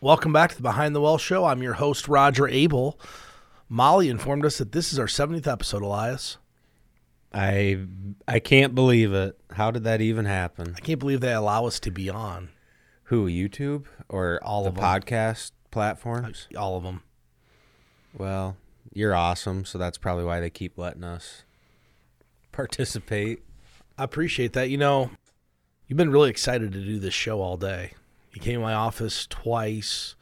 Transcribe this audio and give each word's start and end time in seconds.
Welcome 0.00 0.32
back 0.32 0.50
to 0.50 0.56
the 0.56 0.62
Behind 0.62 0.94
the 0.94 1.00
Wealth 1.00 1.20
show. 1.20 1.44
I'm 1.44 1.62
your 1.62 1.74
host, 1.74 2.08
Roger 2.08 2.46
Abel. 2.48 2.98
Molly 3.68 4.08
informed 4.08 4.44
us 4.44 4.58
that 4.58 4.72
this 4.72 4.92
is 4.92 4.98
our 4.98 5.06
70th 5.06 5.46
episode, 5.46 5.82
Elias. 5.82 6.36
I 7.32 7.80
I 8.28 8.38
can't 8.38 8.74
believe 8.74 9.12
it. 9.12 9.38
How 9.52 9.70
did 9.70 9.84
that 9.84 10.00
even 10.00 10.24
happen? 10.24 10.74
I 10.76 10.80
can't 10.80 11.00
believe 11.00 11.20
they 11.20 11.32
allow 11.32 11.66
us 11.66 11.80
to 11.80 11.90
be 11.90 12.08
on 12.08 12.50
Who 13.04 13.26
YouTube 13.28 13.86
or 14.08 14.38
All 14.42 14.66
of 14.66 14.74
the 14.74 14.80
of 14.80 14.86
podcast 14.86 15.50
platforms? 15.70 16.46
all 16.56 16.76
of 16.76 16.84
them. 16.84 17.02
Well, 18.16 18.56
you're 18.92 19.14
awesome, 19.14 19.64
so 19.64 19.78
that's 19.78 19.98
probably 19.98 20.24
why 20.24 20.38
they 20.38 20.50
keep 20.50 20.78
letting 20.78 21.02
us 21.02 21.42
participate. 22.52 23.42
I 23.98 24.04
appreciate 24.04 24.52
that. 24.52 24.70
You 24.70 24.78
know, 24.78 25.10
you've 25.88 25.96
been 25.96 26.12
really 26.12 26.30
excited 26.30 26.72
to 26.72 26.80
do 26.84 27.00
this 27.00 27.14
show 27.14 27.40
all 27.40 27.56
day. 27.56 27.92
You 28.34 28.40
came 28.40 28.54
to 28.54 28.60
my 28.60 28.74
office 28.74 29.26
twice. 29.28 30.16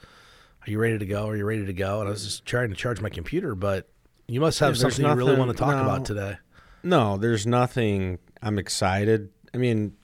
Are 0.67 0.71
you 0.71 0.79
ready 0.79 0.99
to 0.99 1.07
go? 1.07 1.29
Are 1.29 1.37
you 1.37 1.45
ready 1.45 1.67
to 1.67 1.73
go? 1.73 2.01
And 2.01 2.09
I 2.09 2.13
was 2.13 2.25
just 2.25 2.45
trying 2.45 2.69
to 2.69 2.77
charge 2.77 3.01
my 3.01 3.09
computer, 3.09 3.55
but 3.55 3.89
you 4.29 4.41
must 4.41 4.61
have 4.61 4.77
Yeah, 4.77 4.83
something 4.83 5.05
you 5.05 5.13
really 5.15 5.37
want 5.37 5.51
to 5.51 5.57
talk 5.57 5.75
no. 5.77 5.83
about 5.83 6.05
today. 6.05 6.37
No, 6.83 7.17
there's 7.17 7.47
nothing. 7.47 8.19
I'm 8.43 8.59
excited. 8.59 9.31
I 9.53 9.57
mean, 9.57 9.95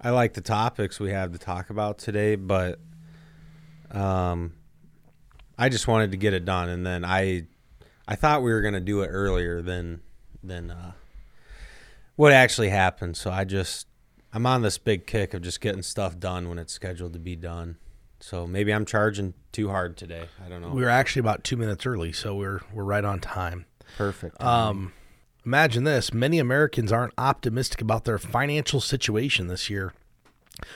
I 0.00 0.10
like 0.10 0.34
the 0.34 0.40
topics 0.40 1.00
we 1.00 1.10
have 1.10 1.32
to 1.32 1.38
talk 1.38 1.70
about 1.70 1.98
today, 1.98 2.36
but 2.36 2.78
um, 3.90 4.54
I 5.58 5.68
just 5.68 5.88
wanted 5.88 6.12
to 6.12 6.16
get 6.16 6.34
it 6.34 6.44
done, 6.44 6.68
and 6.68 6.86
then 6.86 7.04
I, 7.04 7.46
I 8.06 8.14
thought 8.14 8.42
we 8.42 8.52
were 8.52 8.60
gonna 8.62 8.80
do 8.80 9.00
it 9.02 9.08
earlier 9.08 9.60
than 9.60 10.00
than 10.42 10.70
uh, 10.70 10.92
what 12.14 12.32
actually 12.32 12.68
happened. 12.68 13.16
So 13.16 13.30
I 13.30 13.44
just 13.44 13.87
I'm 14.32 14.46
on 14.46 14.62
this 14.62 14.78
big 14.78 15.06
kick 15.06 15.34
of 15.34 15.42
just 15.42 15.60
getting 15.60 15.82
stuff 15.82 16.18
done 16.18 16.48
when 16.48 16.58
it's 16.58 16.72
scheduled 16.72 17.12
to 17.14 17.18
be 17.18 17.36
done. 17.36 17.78
So 18.20 18.46
maybe 18.46 18.72
I'm 18.72 18.84
charging 18.84 19.34
too 19.52 19.68
hard 19.68 19.96
today. 19.96 20.28
I 20.44 20.48
don't 20.48 20.60
know. 20.60 20.70
We 20.70 20.82
were 20.82 20.88
actually 20.88 21.20
about 21.20 21.44
two 21.44 21.56
minutes 21.56 21.86
early, 21.86 22.12
so 22.12 22.34
we're 22.34 22.60
we're 22.72 22.84
right 22.84 23.04
on 23.04 23.20
time. 23.20 23.66
Perfect. 23.96 24.42
Um, 24.42 24.92
imagine 25.46 25.84
this: 25.84 26.12
many 26.12 26.38
Americans 26.38 26.90
aren't 26.90 27.14
optimistic 27.16 27.80
about 27.80 28.04
their 28.04 28.18
financial 28.18 28.80
situation 28.80 29.46
this 29.46 29.70
year. 29.70 29.94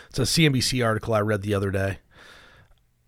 It's 0.09 0.19
a 0.19 0.23
CNBC 0.23 0.85
article 0.85 1.15
I 1.15 1.21
read 1.21 1.43
the 1.43 1.55
other 1.55 1.71
day. 1.71 1.99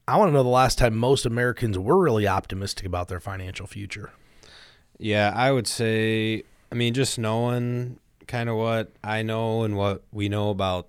I 0.07 0.17
want 0.17 0.29
to 0.31 0.33
know 0.35 0.43
the 0.43 0.49
last 0.49 0.79
time 0.79 0.97
most 0.97 1.25
Americans 1.25 1.79
were 1.79 1.99
really 1.99 2.29
optimistic 2.29 2.85
about 2.85 3.09
their 3.09 3.21
financial 3.21 3.67
future. 3.67 4.11
Yeah, 4.99 5.33
I 5.35 5.51
would 5.51 5.67
say, 5.67 6.43
I 6.71 6.75
mean, 6.75 6.93
just 6.93 7.19
knowing 7.19 7.99
kind 8.27 8.49
of 8.49 8.57
what 8.57 8.93
I 9.03 9.23
know 9.23 9.63
and 9.63 9.77
what 9.77 10.03
we 10.13 10.29
know 10.29 10.51
about 10.51 10.89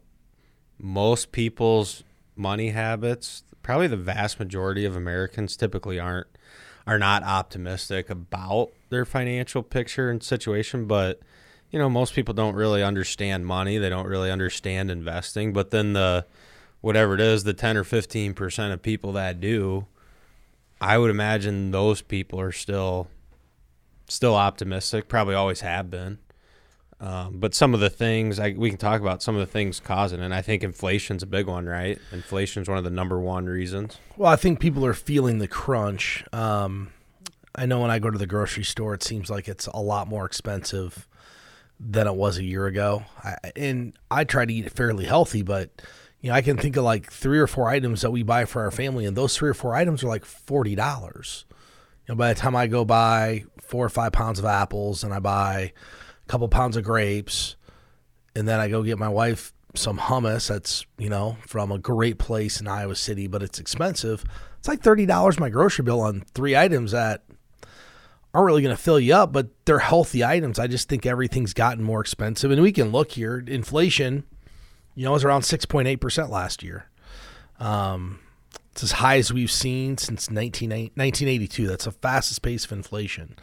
most 0.78 1.32
people's 1.32 2.04
money 2.36 2.70
habits, 2.70 3.44
probably 3.64 3.88
the 3.88 3.98
vast 3.98 4.40
majority 4.40 4.86
of 4.86 4.96
Americans 4.96 5.56
typically 5.58 6.00
aren't 6.00 6.28
are 6.88 7.00
not 7.00 7.24
optimistic 7.24 8.12
about 8.12 8.70
their 8.90 9.06
financial 9.06 9.64
picture 9.64 10.10
and 10.12 10.22
situation, 10.22 10.86
but 10.86 11.20
you 11.72 11.80
know, 11.80 11.90
most 11.90 12.14
people 12.14 12.34
don't 12.34 12.56
really 12.56 12.84
understand 12.84 13.46
money, 13.46 13.78
they 13.78 13.90
don't 13.90 14.08
really 14.08 14.30
understand 14.30 14.92
investing, 14.92 15.52
but 15.52 15.72
then 15.72 15.94
the 15.94 16.26
whatever 16.82 17.16
it 17.16 17.22
is, 17.22 17.44
the 17.44 17.54
10 17.54 17.78
or 17.78 17.84
15% 17.84 18.72
of 18.72 18.82
people 18.84 19.12
that 19.14 19.42
do, 19.42 19.88
I 20.80 21.00
would 21.00 21.10
imagine 21.10 21.72
those 21.72 22.02
people 22.02 22.40
are 22.40 22.52
still 22.52 23.08
still 24.08 24.36
optimistic. 24.36 25.08
Probably 25.08 25.34
always 25.34 25.62
have 25.62 25.90
been. 25.90 26.20
Um, 27.02 27.40
but 27.40 27.54
some 27.54 27.74
of 27.74 27.82
the 27.82 27.90
things 27.90 28.40
I, 28.40 28.56
we 28.58 28.70
can 28.70 28.78
talk 28.78 29.02
about, 29.02 29.22
some 29.22 29.36
of 29.36 29.42
the 29.42 29.52
things 29.52 29.80
causing, 29.80 30.22
and 30.22 30.34
I 30.34 30.42
think 30.42 30.64
inflation's 30.64 31.24
a 31.24 31.26
big 31.26 31.46
one, 31.46 31.66
right? 31.66 32.00
Inflation's 32.12 32.70
one 32.70 32.78
of 32.78 32.84
the 32.84 32.90
number 32.90 33.20
one 33.20 33.48
reasons. 33.48 33.98
Well, 34.16 34.32
I 34.32 34.38
think 34.38 34.60
people 34.60 34.86
are 34.86 34.94
feeling 34.94 35.40
the 35.40 35.48
crunch. 35.48 36.24
Um, 36.32 36.92
I 37.54 37.66
know 37.66 37.82
when 37.82 37.92
I 37.92 38.00
go 38.00 38.10
to 38.10 38.18
the 38.18 38.28
grocery 38.28 38.64
store, 38.64 38.94
it 38.94 39.04
seems 39.04 39.30
like 39.30 39.48
it's 39.48 39.68
a 39.68 39.82
lot 39.82 40.08
more 40.08 40.26
expensive 40.26 41.08
than 41.80 42.08
it 42.08 42.16
was 42.16 42.38
a 42.38 42.44
year 42.44 42.66
ago. 42.66 43.04
I, 43.24 43.36
and 43.56 43.94
I 44.10 44.24
try 44.24 44.46
to 44.46 44.54
eat 44.54 44.72
fairly 44.72 45.06
healthy, 45.06 45.42
but 45.42 45.82
you 46.22 46.30
know, 46.30 46.36
I 46.36 46.42
can 46.42 46.58
think 46.58 46.78
of 46.78 46.84
like 46.86 47.12
three 47.12 47.40
or 47.40 47.48
four 47.48 47.70
items 47.70 48.02
that 48.02 48.12
we 48.12 48.24
buy 48.24 48.46
for 48.46 48.64
our 48.64 48.72
family, 48.72 49.06
and 49.06 49.16
those 49.18 49.36
three 49.36 49.50
or 49.50 49.54
four 49.54 49.76
items 49.76 50.04
are 50.04 50.08
like 50.08 50.26
forty 50.26 50.76
dollars. 50.76 51.46
You 52.08 52.14
know, 52.14 52.18
by 52.18 52.34
the 52.34 52.40
time 52.40 52.56
I 52.56 52.68
go 52.68 52.86
buy 52.86 53.44
four 53.62 53.86
or 53.86 53.90
five 53.90 54.14
pounds 54.14 54.40
of 54.40 54.46
apples, 54.46 55.04
and 55.04 55.14
I 55.14 55.20
buy 55.20 55.74
a 56.26 56.32
couple 56.32 56.48
pounds 56.48 56.78
of 56.78 56.84
grapes, 56.84 57.56
and 58.36 58.48
then 58.48 58.60
I 58.60 58.68
go 58.68 58.84
get 58.84 58.98
my 58.98 59.10
wife 59.10 59.54
some 59.78 59.98
hummus 59.98 60.48
that's 60.48 60.86
you 60.98 61.10
know 61.10 61.38
from 61.46 61.72
a 61.72 61.78
great 61.78 62.18
place 62.18 62.60
in 62.60 62.68
Iowa 62.68 62.96
City, 62.96 63.28
but 63.28 63.44
it's 63.44 63.60
expensive. 63.60 64.24
It's 64.60 64.68
like 64.68 64.82
thirty 64.82 65.06
dollars 65.06 65.40
my 65.40 65.50
grocery 65.50 65.84
bill 65.84 66.02
on 66.02 66.22
three 66.34 66.56
items 66.56 66.92
that 66.92 67.24
aren't 68.34 68.48
really 68.48 68.62
going 68.62 68.76
to 68.76 68.82
fill 68.82 69.00
you 69.00 69.14
up, 69.14 69.32
but 69.32 69.48
they're 69.66 69.80
healthy 69.80 70.24
items. 70.24 70.60
I 70.60 70.68
just 70.68 70.90
think 70.90 71.06
everything's 71.06 71.54
gotten 71.54 71.84
more 71.84 72.02
expensive, 72.02 72.52
and 72.52 72.62
we 72.62 72.74
can 72.74 72.92
look 72.92 73.12
here. 73.12 73.44
Inflation, 73.46 74.26
you 74.94 75.06
know, 75.06 75.14
was 75.14 75.24
around 75.24 75.44
six 75.44 75.66
point 75.66 75.88
eight 75.88 76.02
percent 76.02 76.30
last 76.30 76.64
year. 76.64 76.90
Um, 77.60 78.20
it's 78.72 78.84
as 78.84 78.92
high 78.94 79.18
as 79.18 79.32
we've 79.32 79.52
seen 79.52 79.98
since 79.98 80.30
19, 80.30 80.70
1982. 80.70 81.66
That's 81.68 81.86
the 81.86 81.92
fastest 81.92 82.42
pace 82.42 82.66
of 82.66 82.74
inflation, 82.74 83.38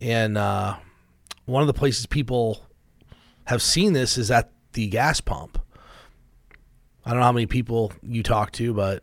and 0.00 0.38
uh, 0.38 0.76
one 1.50 1.62
of 1.62 1.66
the 1.66 1.74
places 1.74 2.06
people 2.06 2.64
have 3.44 3.60
seen 3.60 3.92
this 3.92 4.16
is 4.16 4.30
at 4.30 4.50
the 4.72 4.86
gas 4.86 5.20
pump. 5.20 5.58
I 7.04 7.10
don't 7.10 7.18
know 7.18 7.24
how 7.24 7.32
many 7.32 7.46
people 7.46 7.92
you 8.02 8.22
talk 8.22 8.52
to, 8.52 8.72
but 8.72 9.02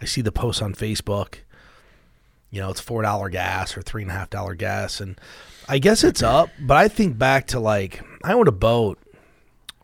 I 0.00 0.04
see 0.04 0.20
the 0.20 0.32
posts 0.32 0.60
on 0.60 0.74
Facebook. 0.74 1.36
You 2.50 2.60
know, 2.60 2.70
it's 2.70 2.80
four 2.80 3.02
dollar 3.02 3.30
gas 3.30 3.76
or 3.76 3.82
three 3.82 4.02
and 4.02 4.10
a 4.10 4.14
half 4.14 4.28
dollar 4.28 4.54
gas, 4.54 5.00
and 5.00 5.18
I 5.68 5.78
guess 5.78 6.04
it's 6.04 6.22
up. 6.22 6.50
But 6.60 6.76
I 6.76 6.88
think 6.88 7.16
back 7.16 7.46
to 7.48 7.60
like 7.60 8.02
I 8.22 8.34
owned 8.34 8.48
a 8.48 8.52
boat. 8.52 8.98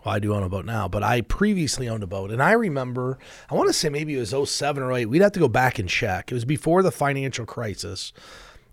Well, 0.05 0.15
I 0.15 0.19
do 0.19 0.35
own 0.35 0.43
a 0.43 0.49
boat 0.49 0.67
now, 0.67 0.89
but 0.89 1.03
I 1.03 1.23
previously 1.23 1.89
owned 1.89 2.03
a 2.03 2.09
boat, 2.09 2.31
and 2.31 2.43
I 2.43 2.53
remember 2.53 3.19
I 3.49 3.55
want 3.55 3.69
to 3.69 3.73
say 3.73 3.89
maybe 3.89 4.15
it 4.15 4.19
was 4.19 4.51
07 4.51 4.83
or 4.83 4.93
08. 4.93 5.07
We'd 5.07 5.23
have 5.23 5.33
to 5.33 5.41
go 5.41 5.49
back 5.49 5.79
and 5.79 5.89
check. 5.89 6.31
It 6.31 6.35
was 6.35 6.45
before 6.45 6.83
the 6.83 6.93
financial 6.93 7.47
crisis. 7.47 8.13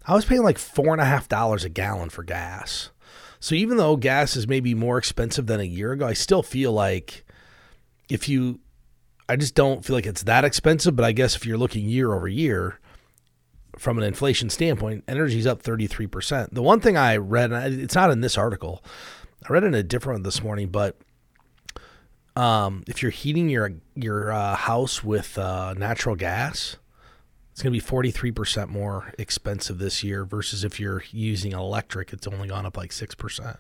I 0.06 0.16
was 0.16 0.26
paying 0.26 0.44
like 0.44 0.58
four 0.58 0.92
and 0.92 1.02
a 1.02 1.06
half 1.06 1.30
dollars 1.30 1.64
a 1.64 1.70
gallon 1.70 2.10
for 2.10 2.24
gas. 2.24 2.90
So 3.40 3.56
even 3.56 3.78
though 3.78 3.98
gas 3.98 4.36
is 4.36 4.48
maybe 4.48 4.74
more 4.74 4.98
expensive 4.98 5.48
than 5.48 5.60
a 5.60 5.66
year 5.66 5.92
ago, 5.92 6.08
I 6.08 6.14
still 6.14 6.44
feel 6.44 6.72
like 6.72 7.26
if 8.10 8.30
you, 8.30 8.60
I 9.28 9.36
just 9.36 9.56
don't 9.56 9.84
feel 9.84 9.96
like 9.96 10.06
it's 10.06 10.24
that 10.24 10.46
expensive. 10.46 10.96
But 10.96 11.06
I 11.06 11.12
guess 11.12 11.36
if 11.36 11.46
you're 11.46 11.58
looking 11.58 11.86
year 11.86 12.14
over 12.14 12.28
year 12.28 12.80
from 13.78 13.98
an 13.98 14.04
inflation 14.04 14.50
standpoint, 14.50 15.04
energy's 15.08 15.48
up 15.48 15.62
33%. 15.62 16.54
The 16.54 16.62
one 16.62 16.80
thing 16.80 16.96
I 16.98 17.18
read, 17.18 17.52
it's 17.52 17.96
not 17.96 18.12
in 18.12 18.22
this 18.22 18.38
article, 18.38 18.84
I 19.48 19.52
read 19.52 19.64
it 19.64 19.68
in 19.68 19.74
a 19.74 19.84
different 19.84 20.20
one 20.20 20.24
this 20.24 20.42
morning, 20.42 20.70
but 20.70 20.98
um, 22.36 22.84
if 22.88 23.02
you're 23.02 23.12
heating 23.12 23.50
your 23.50 23.74
your 23.96 24.32
uh, 24.32 24.56
house 24.56 25.04
with 25.04 25.38
uh, 25.38 25.74
natural 25.74 26.16
gas, 26.16 26.78
it's 27.54 27.62
going 27.62 27.72
to 27.72 27.80
be 27.80 27.86
43% 27.86 28.70
more 28.70 29.14
expensive 29.20 29.78
this 29.78 30.04
year 30.04 30.26
versus 30.26 30.64
if 30.64 30.80
you're 30.80 31.04
using 31.12 31.52
electric, 31.52 32.12
it's 32.12 32.26
only 32.26 32.48
gone 32.48 32.66
up 32.66 32.76
like 32.78 32.90
6%. 32.90 33.58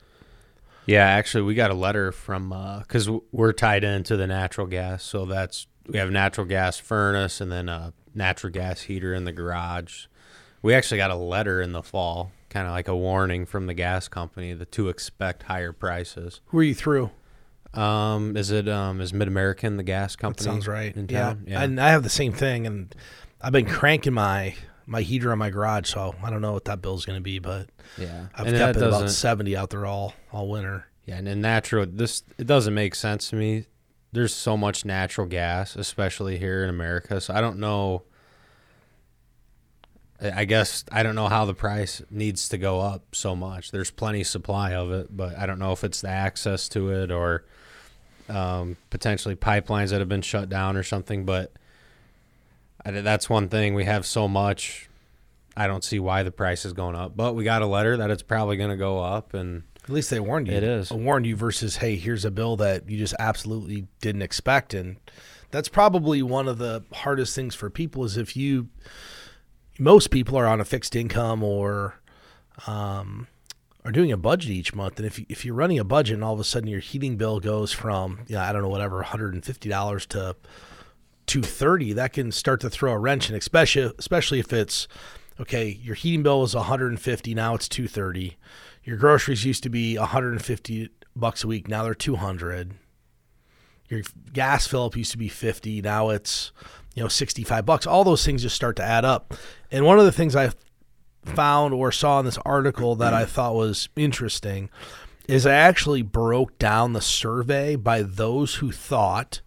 Yeah, 0.88 1.06
actually, 1.06 1.44
we 1.44 1.54
got 1.54 1.70
a 1.70 1.76
letter 1.76 2.12
from 2.12 2.52
uh, 2.52 2.80
because 2.80 3.08
we're 3.31 3.54
tied 3.54 3.84
into 3.84 4.18
the 4.18 4.26
natural 4.26 4.66
gas, 4.66 5.04
so 5.04 5.26
that's 5.26 5.68
we 5.88 6.00
have 6.00 6.09
natural 6.09 6.48
gas 6.48 6.80
furnace 6.80 7.40
and 7.40 7.52
then 7.52 7.70
a 7.70 7.94
natural 8.16 8.52
gas 8.52 8.81
heater 8.81 9.14
in 9.14 9.26
the 9.26 9.31
garage. 9.31 10.08
We 10.64 10.74
actually 10.74 10.98
got 10.98 11.12
a 11.12 11.16
letter 11.16 11.62
in 11.62 11.72
the 11.72 11.84
fall, 11.84 12.31
kind 12.50 12.66
of 12.66 12.74
like 12.74 12.88
a 12.88 12.96
warning 12.96 13.46
from 13.46 13.68
the 13.68 13.74
gas 13.75 14.08
company 14.08 14.54
that 14.54 14.72
to 14.74 14.90
expect 14.90 15.44
higher 15.44 15.72
prices. 15.72 16.42
Who 16.48 16.58
are 16.58 16.64
you 16.64 16.75
through? 16.75 17.12
Um, 17.74 18.38
is 18.38 18.52
it 18.52 18.68
um 18.70 19.02
is 19.02 19.12
MidAmerican 19.14 19.78
the 19.78 19.84
gas 19.84 20.16
That 20.16 20.22
company? 20.22 20.46
sounds 20.46 20.68
right. 20.68 20.96
In 20.96 21.08
Yeah. 21.10 21.20
town? 21.30 21.46
yeah. 21.48 21.64
And 21.64 21.80
I 21.81 21.90
have 21.90 22.04
the 22.04 22.10
same 22.10 22.34
thing. 22.34 22.68
And 22.68 22.94
I've 23.42 23.52
been 23.54 23.66
cranking 23.66 24.14
my 24.14 24.56
my 24.86 25.02
heater 25.02 25.31
in 25.34 25.40
my 25.40 25.50
garage. 25.50 25.90
So 25.92 26.14
I 26.24 26.30
don't 26.30 26.42
know 26.42 26.54
what 26.54 26.66
that 26.66 26.81
bill's 26.81 27.06
going 27.06 27.18
to 27.18 27.24
be, 27.24 27.40
but 27.40 27.70
yeah. 27.98 28.28
I've 28.36 28.48
And 28.48 28.58
kept 28.58 28.78
it 28.78 28.84
about 28.84 29.10
70 29.10 29.56
out 29.56 29.70
there 29.70 29.86
all, 29.86 30.14
all 30.31 30.50
winter. 30.50 30.88
Yeah, 31.06 31.16
and 31.18 31.28
in 31.28 31.42
natural, 31.42 31.86
this 31.90 32.24
it 32.38 32.48
doesn't 32.48 32.74
make 32.74 32.96
sense 32.96 33.30
to 33.30 33.36
me. 33.36 33.66
There's 34.12 34.34
so 34.34 34.56
much 34.56 34.86
natural 34.86 35.26
gas, 35.26 35.76
especially 35.76 36.38
here 36.38 36.64
in 36.64 36.69
America. 36.69 37.19
So 37.19 37.34
I 37.34 37.42
don't 37.42 37.58
know. 37.60 38.04
I 40.22 40.42
I 40.42 40.46
guess 40.46 40.86
I 40.92 41.02
don't 41.04 41.16
know 41.16 41.28
how 41.28 41.46
the 41.46 41.54
price 41.56 42.02
needs 42.10 42.48
to 42.50 42.58
go 42.58 42.80
up 42.80 43.16
so 43.16 43.36
much. 43.36 43.72
There's 43.72 43.90
plenty 43.92 44.24
supply 44.24 44.74
of 44.74 44.92
it, 44.92 45.16
but 45.16 45.38
I 45.38 45.46
don't 45.46 45.60
know 45.60 45.72
if 45.72 45.84
it's 45.84 46.02
the 46.02 46.10
access 46.10 46.69
to 46.69 46.90
it 46.92 47.12
or 47.12 47.46
um, 48.30 48.78
potentially 48.90 49.36
pipelines 49.36 49.90
that 49.90 50.00
have 50.00 50.10
been 50.10 50.22
shut 50.22 50.50
down 50.50 50.78
or 50.78 50.84
something. 50.84 51.25
But 51.25 51.52
I, 52.86 52.92
that's 52.92 53.30
one 53.30 53.50
thing 53.50 53.74
we 53.74 53.86
have 53.86 54.06
so 54.06 54.28
much. 54.28 54.90
I 55.56 55.68
don't 55.68 55.84
see 55.84 56.00
why 56.00 56.24
the 56.24 56.31
price 56.31 56.66
is 56.66 56.74
going 56.74 56.96
up, 56.96 57.16
but 57.16 57.36
we 57.36 57.44
got 57.44 57.62
a 57.62 57.68
letter 57.68 57.98
that 57.98 58.10
it's 58.10 58.24
probably 58.24 58.58
going 58.58 58.72
to 58.72 58.78
go 58.78 59.00
up, 59.00 59.36
and 59.36 59.64
At 59.84 59.90
least 59.92 60.10
they 60.10 60.20
warned 60.20 60.48
you. 60.48 60.56
It 60.56 60.64
is. 60.64 60.92
warned 60.92 61.28
you 61.28 61.36
versus 61.36 61.78
hey, 61.78 61.96
here's 61.96 62.25
a 62.25 62.31
bill 62.31 62.56
that 62.58 62.90
you 62.90 62.98
just 62.98 63.14
absolutely 63.20 63.88
didn't 64.02 64.24
expect, 64.24 64.74
and 64.74 64.98
that's 65.52 65.69
probably 65.69 66.24
one 66.24 66.48
of 66.48 66.58
the 66.58 66.84
hardest 66.92 67.36
things 67.36 67.54
for 67.54 67.69
people 67.69 68.04
is 68.04 68.18
if 68.18 68.36
you. 68.36 68.69
Most 69.80 70.12
people 70.12 70.38
are 70.38 70.46
on 70.46 70.62
a 70.62 70.66
fixed 70.66 70.96
income 70.96 71.44
or 71.44 71.96
um, 72.68 73.28
are 73.85 73.91
doing 73.91 74.12
a 74.12 74.18
budget 74.18 74.51
each 74.51 74.74
month, 74.74 74.97
and 74.97 75.06
if 75.06 75.19
you, 75.19 75.25
if 75.30 75.44
you're 75.44 75.56
running 75.56 75.80
a 75.80 75.83
budget 75.83 76.15
and 76.15 76.24
all 76.24 76.33
of 76.33 76.39
a 76.39 76.44
sudden 76.44 76.69
your 76.69 76.80
heating 76.80 77.18
bill 77.18 77.39
goes 77.39 77.71
from 77.71 78.19
yeah 78.27 78.47
I 78.47 78.53
don't 78.53 78.62
know 78.62 78.69
whatever 78.69 78.97
150 78.97 79.69
dollars 79.69 80.06
to 80.07 80.35
230, 81.27 81.94
that 81.94 82.13
can 82.13 82.31
start 82.31 82.62
to 82.62 82.69
throw 82.69 82.91
a 82.94 82.97
wrench 82.97 83.30
in, 83.30 83.35
especially 83.35 83.91
especially 83.97 84.39
if 84.39 84.53
it's 84.53 84.88
okay. 85.39 85.68
Your 85.81 85.95
heating 85.95 86.24
bill 86.24 86.41
was 86.41 86.56
150, 86.56 87.33
now 87.33 87.56
it's 87.56 87.68
230. 87.68 88.38
Your 88.83 88.97
groceries 88.97 89.45
used 89.45 89.63
to 89.63 89.69
be 89.69 89.97
150 89.97 90.89
bucks 91.15 91.44
a 91.44 91.47
week, 91.47 91.68
now 91.68 91.83
they're 91.83 91.94
200. 91.94 92.74
Your 93.89 94.01
gas 94.31 94.65
fill 94.65 94.85
up 94.85 94.95
used 94.97 95.12
to 95.12 95.18
be 95.18 95.27
50, 95.27 95.81
now 95.81 96.09
it's 96.09 96.51
you 96.95 97.03
know 97.03 97.09
65 97.09 97.65
bucks. 97.65 97.85
All 97.85 98.03
those 98.03 98.25
things 98.25 98.44
just 98.44 98.56
start 98.56 98.75
to 98.77 98.83
add 98.83 99.03
up. 99.03 99.33
And 99.71 99.85
one 99.85 100.00
of 100.00 100.06
the 100.06 100.12
things 100.12 100.35
I 100.35 100.51
found 101.25 101.74
or 101.74 101.92
saw 101.92 102.20
in 102.20 102.25
this 102.25 102.38
article 102.46 102.96
that 102.96 103.14
I 103.14 103.25
thought 103.25 103.56
was 103.56 103.90
interesting 103.96 104.70
is 105.28 105.46
I 105.46 105.54
actually 105.54 106.02
broke 106.02 106.58
down 106.60 106.94
the 106.94 107.02
survey 107.02 107.75
by 107.75 108.02
those 108.02 108.56
who 108.56 108.72
thought 108.72 109.42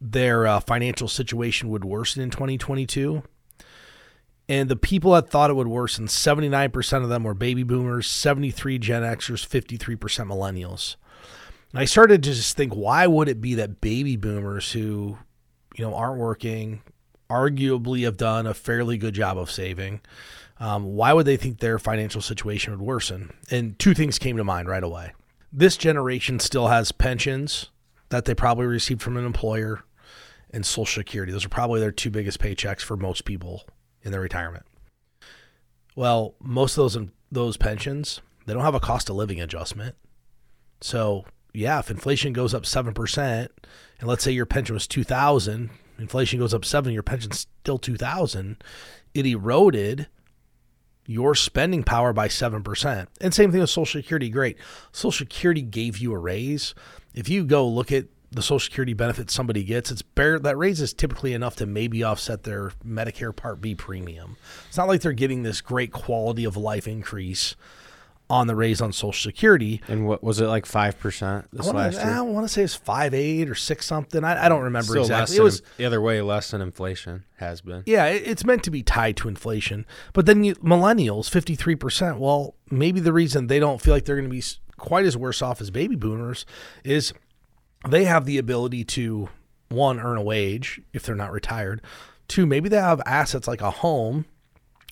their 0.00 0.46
uh, 0.46 0.60
financial 0.60 1.08
situation 1.08 1.68
would 1.70 1.84
worsen 1.84 2.22
in 2.22 2.30
2022. 2.30 3.22
And 4.48 4.68
the 4.68 4.76
people 4.76 5.12
that 5.12 5.30
thought 5.30 5.50
it 5.50 5.54
would 5.54 5.68
worsen, 5.68 6.06
79% 6.06 7.02
of 7.02 7.08
them 7.08 7.24
were 7.24 7.34
baby 7.34 7.62
boomers, 7.62 8.08
73 8.08 8.78
Gen 8.78 9.02
Xers, 9.02 9.46
53% 9.46 9.96
millennials. 10.26 10.96
And 11.72 11.80
I 11.80 11.84
started 11.84 12.22
to 12.24 12.34
just 12.34 12.56
think, 12.56 12.74
why 12.74 13.06
would 13.06 13.28
it 13.28 13.40
be 13.40 13.54
that 13.54 13.80
baby 13.80 14.16
boomers 14.16 14.72
who, 14.72 15.18
you 15.76 15.84
know, 15.84 15.94
aren't 15.94 16.18
working, 16.18 16.82
arguably 17.30 18.04
have 18.04 18.16
done 18.16 18.46
a 18.46 18.52
fairly 18.52 18.98
good 18.98 19.14
job 19.14 19.38
of 19.38 19.50
saving, 19.50 20.00
um, 20.62 20.84
why 20.84 21.12
would 21.12 21.26
they 21.26 21.36
think 21.36 21.58
their 21.58 21.76
financial 21.80 22.22
situation 22.22 22.72
would 22.72 22.80
worsen? 22.80 23.32
And 23.50 23.76
two 23.80 23.94
things 23.94 24.20
came 24.20 24.36
to 24.36 24.44
mind 24.44 24.68
right 24.68 24.84
away. 24.84 25.12
This 25.52 25.76
generation 25.76 26.38
still 26.38 26.68
has 26.68 26.92
pensions 26.92 27.68
that 28.10 28.26
they 28.26 28.34
probably 28.34 28.66
received 28.66 29.02
from 29.02 29.16
an 29.16 29.26
employer 29.26 29.82
and 30.52 30.64
Social 30.64 31.02
Security. 31.02 31.32
Those 31.32 31.44
are 31.44 31.48
probably 31.48 31.80
their 31.80 31.90
two 31.90 32.10
biggest 32.10 32.38
paychecks 32.38 32.82
for 32.82 32.96
most 32.96 33.24
people 33.24 33.66
in 34.02 34.12
their 34.12 34.20
retirement. 34.20 34.64
Well, 35.96 36.36
most 36.40 36.78
of 36.78 36.92
those 36.92 37.08
those 37.32 37.56
pensions 37.56 38.20
they 38.46 38.52
don't 38.52 38.62
have 38.62 38.74
a 38.74 38.80
cost 38.80 39.10
of 39.10 39.16
living 39.16 39.40
adjustment. 39.40 39.96
So 40.80 41.24
yeah, 41.52 41.80
if 41.80 41.90
inflation 41.90 42.32
goes 42.32 42.54
up 42.54 42.66
seven 42.66 42.94
percent, 42.94 43.50
and 43.98 44.08
let's 44.08 44.22
say 44.22 44.30
your 44.30 44.46
pension 44.46 44.74
was 44.74 44.86
two 44.86 45.02
thousand, 45.02 45.70
inflation 45.98 46.38
goes 46.38 46.54
up 46.54 46.64
seven, 46.64 46.92
your 46.92 47.02
pension's 47.02 47.48
still 47.62 47.78
two 47.78 47.96
thousand, 47.96 48.62
it 49.12 49.26
eroded 49.26 50.06
your 51.06 51.34
spending 51.34 51.82
power 51.82 52.12
by 52.12 52.28
7%. 52.28 53.06
And 53.20 53.34
same 53.34 53.50
thing 53.50 53.60
with 53.60 53.70
Social 53.70 54.00
Security. 54.00 54.28
Great. 54.28 54.56
Social 54.92 55.26
Security 55.26 55.62
gave 55.62 55.98
you 55.98 56.12
a 56.12 56.18
raise. 56.18 56.74
If 57.14 57.28
you 57.28 57.44
go 57.44 57.66
look 57.66 57.92
at 57.92 58.06
the 58.30 58.42
Social 58.42 58.60
Security 58.60 58.94
benefits 58.94 59.34
somebody 59.34 59.62
gets, 59.62 59.90
it's 59.90 60.02
bare 60.02 60.38
that 60.38 60.56
raise 60.56 60.80
is 60.80 60.92
typically 60.92 61.34
enough 61.34 61.56
to 61.56 61.66
maybe 61.66 62.02
offset 62.02 62.44
their 62.44 62.72
Medicare 62.86 63.34
Part 63.34 63.60
B 63.60 63.74
premium. 63.74 64.36
It's 64.68 64.76
not 64.76 64.88
like 64.88 65.02
they're 65.02 65.12
getting 65.12 65.42
this 65.42 65.60
great 65.60 65.92
quality 65.92 66.44
of 66.44 66.56
life 66.56 66.88
increase 66.88 67.56
on 68.32 68.46
the 68.46 68.56
raise 68.56 68.80
on 68.80 68.92
Social 68.92 69.12
Security. 69.30 69.82
And 69.88 70.06
what 70.06 70.24
was 70.24 70.40
it 70.40 70.46
like 70.46 70.64
five 70.64 70.98
percent 70.98 71.46
this 71.52 71.66
I 71.68 71.72
wanna, 71.72 71.78
last 71.78 71.94
year? 72.04 72.14
I 72.14 72.20
want 72.22 72.44
to 72.46 72.52
say 72.52 72.62
it's 72.62 72.74
five 72.74 73.12
eight 73.12 73.48
or 73.48 73.54
six 73.54 73.84
something. 73.86 74.24
I, 74.24 74.46
I 74.46 74.48
don't 74.48 74.62
remember 74.62 74.86
Still 74.88 75.02
exactly. 75.02 75.36
It 75.36 75.42
was 75.42 75.62
the 75.76 75.84
other 75.84 76.00
way 76.00 76.22
less 76.22 76.50
than 76.50 76.62
inflation 76.62 77.24
has 77.36 77.60
been. 77.60 77.82
yeah, 77.86 78.06
it- 78.06 78.22
it's 78.26 78.44
meant 78.44 78.64
to 78.64 78.70
be 78.70 78.82
tied 78.82 79.16
to 79.18 79.28
inflation. 79.28 79.84
But 80.14 80.24
then 80.26 80.44
you, 80.44 80.54
millennials, 80.56 81.28
fifty 81.28 81.54
three 81.54 81.76
percent. 81.76 82.18
Well, 82.18 82.54
maybe 82.70 83.00
the 83.00 83.12
reason 83.12 83.48
they 83.48 83.60
don't 83.60 83.80
feel 83.82 83.92
like 83.92 84.06
they're 84.06 84.16
going 84.16 84.30
to 84.30 84.34
be 84.34 84.42
quite 84.78 85.04
as 85.04 85.16
worse 85.16 85.42
off 85.42 85.60
as 85.60 85.70
baby 85.70 85.94
boomers 85.94 86.46
is 86.84 87.12
they 87.88 88.04
have 88.06 88.24
the 88.24 88.38
ability 88.38 88.84
to 88.84 89.28
one 89.68 90.00
earn 90.00 90.16
a 90.16 90.22
wage 90.22 90.80
if 90.94 91.02
they're 91.02 91.14
not 91.14 91.32
retired. 91.32 91.82
Two, 92.28 92.46
maybe 92.46 92.68
they 92.70 92.76
have 92.78 93.02
assets 93.04 93.46
like 93.46 93.60
a 93.60 93.70
home 93.70 94.24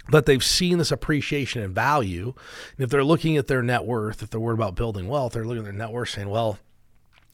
that 0.08 0.26
they've 0.26 0.44
seen 0.44 0.78
this 0.78 0.92
appreciation 0.92 1.62
in 1.62 1.72
value. 1.72 2.34
And 2.76 2.84
if 2.84 2.90
they're 2.90 3.04
looking 3.04 3.36
at 3.36 3.46
their 3.46 3.62
net 3.62 3.84
worth, 3.84 4.22
if 4.22 4.30
they're 4.30 4.40
worried 4.40 4.54
about 4.54 4.74
building 4.74 5.08
wealth, 5.08 5.32
they're 5.32 5.44
looking 5.44 5.60
at 5.60 5.64
their 5.64 5.72
net 5.72 5.92
worth 5.92 6.10
saying, 6.10 6.28
well, 6.28 6.58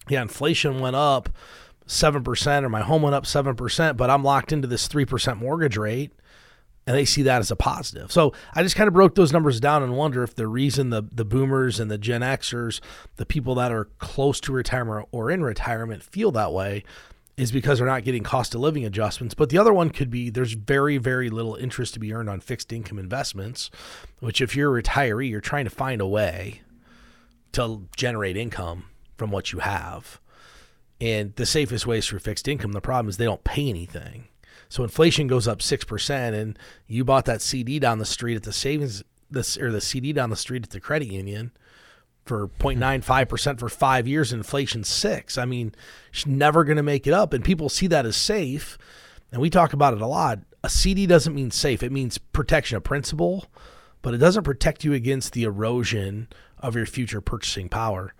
yeah, 0.09 0.23
inflation 0.23 0.81
went 0.81 0.97
up 0.97 1.29
7% 1.87 2.63
or 2.63 2.69
my 2.69 2.83
home 2.83 3.03
went 3.03 3.15
up 3.15 3.25
7%, 3.25 3.97
but 3.97 4.11
I'm 4.11 4.25
locked 4.25 4.53
into 4.53 4.69
this 4.69 4.89
3% 4.89 5.39
mortgage 5.39 5.77
rate. 5.77 6.13
And 6.89 6.97
they 6.97 7.05
see 7.05 7.23
that 7.23 7.41
as 7.41 7.51
a 7.51 7.57
positive. 7.57 8.13
So 8.13 8.33
I 8.55 8.63
just 8.63 8.77
kind 8.77 8.87
of 8.87 8.95
broke 8.95 9.17
those 9.17 9.33
numbers 9.33 9.59
down 9.59 9.83
and 9.83 9.97
wonder 9.97 10.23
if 10.23 10.37
the 10.37 10.47
reason 10.47 10.91
the, 10.91 11.03
the 11.11 11.25
boomers 11.25 11.81
and 11.81 11.91
the 11.91 11.99
Gen 11.99 12.21
Xers, 12.21 12.79
the 13.17 13.27
people 13.27 13.57
that 13.57 13.73
are 13.73 13.87
close 13.99 14.39
to 14.43 14.53
retirement 14.53 15.09
or 15.11 15.29
in 15.29 15.43
retirement, 15.43 16.05
feel 16.05 16.31
that 16.31 16.53
way 16.53 16.85
is 17.37 17.53
because 17.53 17.79
they're 17.79 17.87
not 17.87 18.05
getting 18.05 18.23
cost 18.23 18.55
of 18.55 18.61
living 18.61 18.85
adjustments. 18.85 19.35
But 19.35 19.51
the 19.51 19.59
other 19.59 19.73
one 19.73 19.91
could 19.91 20.11
be 20.11 20.31
there's 20.31 20.55
very, 20.55 20.97
very 20.97 21.29
little 21.29 21.55
interest 21.55 21.95
to 21.95 22.01
be 22.01 22.13
earned 22.13 22.31
on 22.31 22.41
fixed 22.41 22.73
income 22.73 22.99
investments, 22.99 23.71
which 24.21 24.41
if 24.41 24.57
you're 24.57 24.77
a 24.77 24.83
retiree, 24.83 25.29
you're 25.31 25.41
trying 25.41 25.65
to 25.65 25.71
find 25.71 26.01
a 26.01 26.07
way 26.07 26.63
to 27.53 27.89
generate 27.97 28.37
income 28.37 28.87
from 29.17 29.31
what 29.31 29.53
you 29.53 29.59
have. 29.59 30.21
And 30.99 31.35
the 31.37 31.45
safest 31.45 31.87
way 31.87 31.99
is 31.99 32.07
through 32.07 32.21
fixed 32.21 32.49
income. 32.49 32.73
The 32.73 32.81
problem 32.81 33.09
is 33.09 33.19
they 33.19 33.27
don't 33.27 33.45
pay 33.45 33.69
anything. 33.69 34.29
So 34.69 34.83
inflation 34.83 35.27
goes 35.27 35.47
up 35.47 35.61
six 35.61 35.85
percent, 35.85 36.35
and 36.35 36.59
you 36.87 37.05
bought 37.05 37.27
that 37.27 37.43
CD 37.43 37.79
down 37.79 37.99
the 37.99 38.07
street 38.07 38.37
at 38.37 38.43
the 38.45 38.53
savings, 38.53 39.05
this 39.31 39.59
or 39.59 39.71
the 39.71 39.81
CD 39.81 40.13
down 40.13 40.31
the 40.31 40.37
street 40.37 40.65
at 40.65 40.71
the 40.71 40.81
credit 40.81 41.09
union 41.09 41.53
for 42.27 42.49
0.95 42.49 43.29
percent 43.29 43.61
for 43.61 43.69
five 43.69 44.07
years. 44.07 44.33
inflation 44.33 44.85
six. 44.85 45.39
I 45.39 45.45
mean, 45.45 45.75
it's 46.13 46.27
never 46.27 46.65
going 46.65 46.77
to 46.77 46.83
make 46.83 47.07
it 47.07 47.13
up, 47.13 47.33
and 47.33 47.45
people 47.45 47.69
see 47.69 47.87
that 47.89 48.07
as 48.07 48.17
safe. 48.17 48.79
And 49.33 49.41
we 49.41 49.51
talk 49.51 49.73
about 49.73 49.95
it 49.95 50.01
a 50.01 50.07
lot. 50.07 50.41
A 50.63 50.69
CD 50.69 51.07
doesn't 51.07 51.35
mean 51.35 51.51
safe; 51.51 51.83
it 51.83 51.93
means 51.93 52.19
protection 52.19 52.77
of 52.77 52.85
principal, 52.85 53.47
but 54.03 54.15
it 54.15 54.19
doesn't 54.19 54.45
protect 54.45 54.85
you 54.85 54.93
against 54.93 55.33
the 55.33 55.45
erosion 55.45 56.29
of 56.59 56.75
your 56.75 56.87
future 56.87 57.21
purchasing 57.21 57.69
power. 57.69 58.15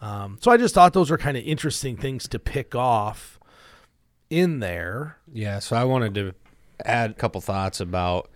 Um, 0.00 0.38
so 0.40 0.50
I 0.50 0.56
just 0.56 0.74
thought 0.74 0.92
those 0.92 1.10
were 1.10 1.18
kind 1.18 1.36
of 1.36 1.44
interesting 1.44 1.96
things 1.96 2.26
to 2.28 2.38
pick 2.38 2.74
off 2.74 3.38
in 4.30 4.60
there. 4.60 5.18
Yeah, 5.30 5.58
so 5.58 5.76
I 5.76 5.84
wanted 5.84 6.14
to 6.14 6.32
add 6.84 7.10
a 7.10 7.14
couple 7.14 7.40
thoughts 7.40 7.80
about, 7.80 8.30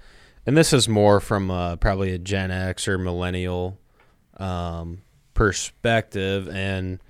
and 0.44 0.56
this 0.56 0.72
is 0.72 0.88
more 0.88 1.20
from 1.20 1.50
uh, 1.50 1.76
probably 1.76 2.12
a 2.12 2.18
Gen 2.18 2.50
X 2.50 2.86
or 2.86 2.98
millennial 2.98 3.78
um, 4.36 5.02
perspective. 5.34 6.48
And 6.48 7.00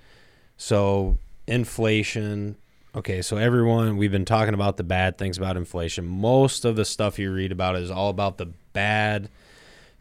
so, 0.57 1.17
inflation. 1.47 2.57
Okay, 2.95 3.21
so 3.21 3.37
everyone, 3.37 3.97
we've 3.97 4.11
been 4.11 4.25
talking 4.25 4.53
about 4.53 4.77
the 4.77 4.83
bad 4.83 5.17
things 5.17 5.37
about 5.37 5.57
inflation. 5.57 6.05
Most 6.05 6.65
of 6.65 6.75
the 6.75 6.85
stuff 6.85 7.19
you 7.19 7.31
read 7.31 7.51
about 7.51 7.75
is 7.75 7.91
all 7.91 8.09
about 8.09 8.37
the 8.37 8.47
bad 8.73 9.29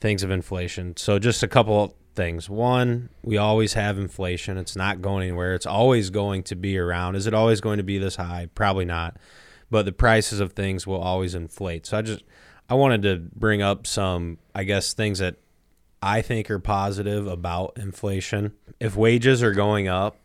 things 0.01 0.23
of 0.23 0.31
inflation. 0.31 0.97
So, 0.97 1.19
just 1.19 1.43
a 1.43 1.49
couple 1.49 1.95
things. 2.15 2.49
One, 2.49 3.11
we 3.23 3.37
always 3.37 3.75
have 3.75 3.99
inflation. 3.99 4.57
It's 4.57 4.77
not 4.77 5.03
going 5.03 5.25
anywhere. 5.25 5.55
It's 5.55 5.67
always 5.67 6.11
going 6.11 6.45
to 6.45 6.55
be 6.55 6.79
around. 6.79 7.17
Is 7.17 7.27
it 7.27 7.35
always 7.35 7.61
going 7.61 7.79
to 7.79 7.85
be 7.85 7.99
this 7.99 8.17
high? 8.17 8.49
Probably 8.55 8.85
not. 8.85 9.17
But 9.71 9.85
the 9.85 9.93
prices 9.93 10.41
of 10.41 10.53
things 10.53 10.87
will 10.87 11.01
always 11.01 11.35
inflate. 11.35 11.87
So 11.87 11.99
I 11.99 12.03
just 12.03 12.23
I 12.69 12.75
wanted 12.75 13.03
to 13.03 13.17
bring 13.35 13.63
up 13.63 13.87
some 13.87 14.39
I 14.55 14.65
guess 14.65 14.95
things 14.95 15.19
that 15.19 15.37
I 16.05 16.21
think 16.21 16.51
are 16.51 16.59
positive 16.59 17.27
about 17.27 17.73
inflation. 17.77 18.53
If 18.79 18.95
wages 18.95 19.43
are 19.43 19.53
going 19.53 19.89
up, 19.89 20.17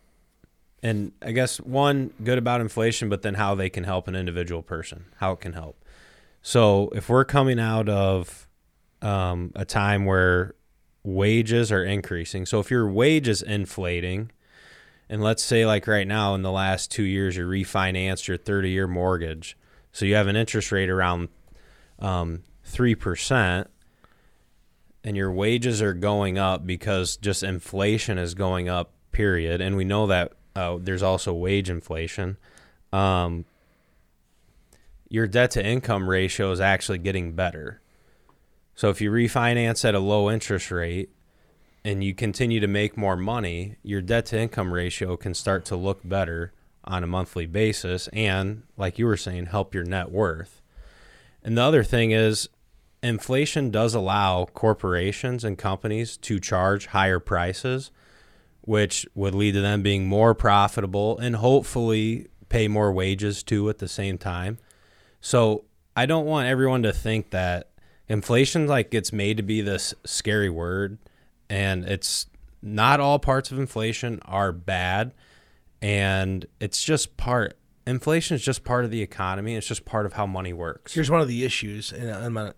and 0.82 1.12
I 1.22 1.32
guess 1.32 1.58
one 1.58 2.12
good 2.22 2.38
about 2.38 2.60
inflation, 2.60 3.08
but 3.08 3.22
then 3.22 3.34
how 3.34 3.54
they 3.54 3.70
can 3.70 3.84
help 3.84 4.06
an 4.06 4.14
individual 4.14 4.62
person, 4.62 5.06
how 5.16 5.32
it 5.32 5.40
can 5.40 5.54
help. 5.54 5.82
So 6.42 6.90
if 6.94 7.08
we're 7.08 7.24
coming 7.24 7.58
out 7.58 7.88
of 7.88 8.46
um, 9.02 9.52
a 9.54 9.64
time 9.64 10.04
where 10.04 10.54
wages 11.02 11.72
are 11.72 11.84
increasing. 11.84 12.46
So 12.46 12.60
if 12.60 12.70
your 12.70 12.88
wage 12.88 13.28
is 13.28 13.42
inflating, 13.42 14.30
and 15.08 15.22
let's 15.22 15.42
say 15.42 15.64
like 15.64 15.86
right 15.86 16.06
now 16.06 16.34
in 16.34 16.42
the 16.42 16.52
last 16.52 16.90
two 16.90 17.02
years 17.02 17.36
you 17.36 17.46
refinanced 17.46 18.28
your 18.28 18.36
30 18.36 18.70
year 18.70 18.86
mortgage, 18.86 19.56
so 19.92 20.04
you 20.04 20.14
have 20.14 20.26
an 20.28 20.36
interest 20.36 20.70
rate 20.72 20.90
around 20.90 21.28
um, 21.98 22.42
three 22.64 22.94
percent, 22.94 23.70
and 25.04 25.16
your 25.16 25.32
wages 25.32 25.80
are 25.80 25.94
going 25.94 26.38
up 26.38 26.66
because 26.66 27.16
just 27.16 27.42
inflation 27.42 28.18
is 28.18 28.34
going 28.34 28.68
up. 28.68 28.92
Period, 29.12 29.60
and 29.60 29.76
we 29.76 29.84
know 29.84 30.06
that 30.06 30.32
uh, 30.54 30.78
there's 30.80 31.02
also 31.02 31.32
wage 31.32 31.68
inflation. 31.68 32.36
Um, 32.92 33.44
your 35.08 35.26
debt 35.26 35.50
to 35.52 35.66
income 35.66 36.08
ratio 36.08 36.52
is 36.52 36.60
actually 36.60 36.98
getting 36.98 37.32
better. 37.32 37.80
So 38.76 38.88
if 38.88 39.00
you 39.00 39.10
refinance 39.10 39.84
at 39.84 39.96
a 39.96 39.98
low 39.98 40.30
interest 40.30 40.70
rate, 40.70 41.10
and 41.84 42.04
you 42.04 42.14
continue 42.14 42.60
to 42.60 42.66
make 42.66 42.96
more 42.96 43.16
money, 43.16 43.76
your 43.82 44.02
debt 44.02 44.26
to 44.26 44.38
income 44.38 44.72
ratio 44.72 45.16
can 45.16 45.34
start 45.34 45.64
to 45.66 45.76
look 45.76 46.00
better 46.04 46.52
on 46.84 47.02
a 47.04 47.06
monthly 47.06 47.46
basis 47.46 48.08
and 48.08 48.62
like 48.76 48.98
you 48.98 49.06
were 49.06 49.16
saying 49.16 49.46
help 49.46 49.74
your 49.74 49.84
net 49.84 50.10
worth. 50.10 50.60
And 51.42 51.56
the 51.56 51.62
other 51.62 51.82
thing 51.82 52.10
is 52.10 52.48
inflation 53.02 53.70
does 53.70 53.94
allow 53.94 54.44
corporations 54.46 55.44
and 55.44 55.56
companies 55.56 56.16
to 56.18 56.38
charge 56.38 56.86
higher 56.86 57.18
prices 57.20 57.90
which 58.62 59.06
would 59.14 59.34
lead 59.34 59.52
to 59.52 59.60
them 59.60 59.82
being 59.82 60.06
more 60.06 60.34
profitable 60.34 61.18
and 61.18 61.36
hopefully 61.36 62.28
pay 62.48 62.68
more 62.68 62.92
wages 62.92 63.42
too 63.42 63.68
at 63.68 63.78
the 63.78 63.88
same 63.88 64.18
time. 64.18 64.58
So 65.20 65.64
I 65.96 66.06
don't 66.06 66.26
want 66.26 66.46
everyone 66.46 66.82
to 66.82 66.92
think 66.92 67.30
that 67.30 67.70
inflation 68.08 68.66
like 68.66 68.90
gets 68.90 69.12
made 69.12 69.36
to 69.38 69.42
be 69.42 69.60
this 69.60 69.94
scary 70.04 70.50
word 70.50 70.98
and 71.48 71.84
it's 71.84 72.26
not 72.62 73.00
all 73.00 73.18
parts 73.18 73.50
of 73.50 73.58
inflation 73.58 74.20
are 74.24 74.52
bad 74.52 75.12
and 75.80 76.44
it's 76.60 76.82
just 76.84 77.16
part 77.16 77.56
inflation 77.86 78.34
is 78.34 78.42
just 78.42 78.64
part 78.64 78.84
of 78.84 78.90
the 78.90 79.00
economy 79.00 79.54
it's 79.54 79.66
just 79.66 79.84
part 79.84 80.06
of 80.06 80.12
how 80.12 80.26
money 80.26 80.52
works 80.52 80.92
Here's 80.92 81.10
one 81.10 81.20
of 81.20 81.28
the 81.28 81.44
issues, 81.44 81.92
and 81.92 82.10
I'm 82.10 82.52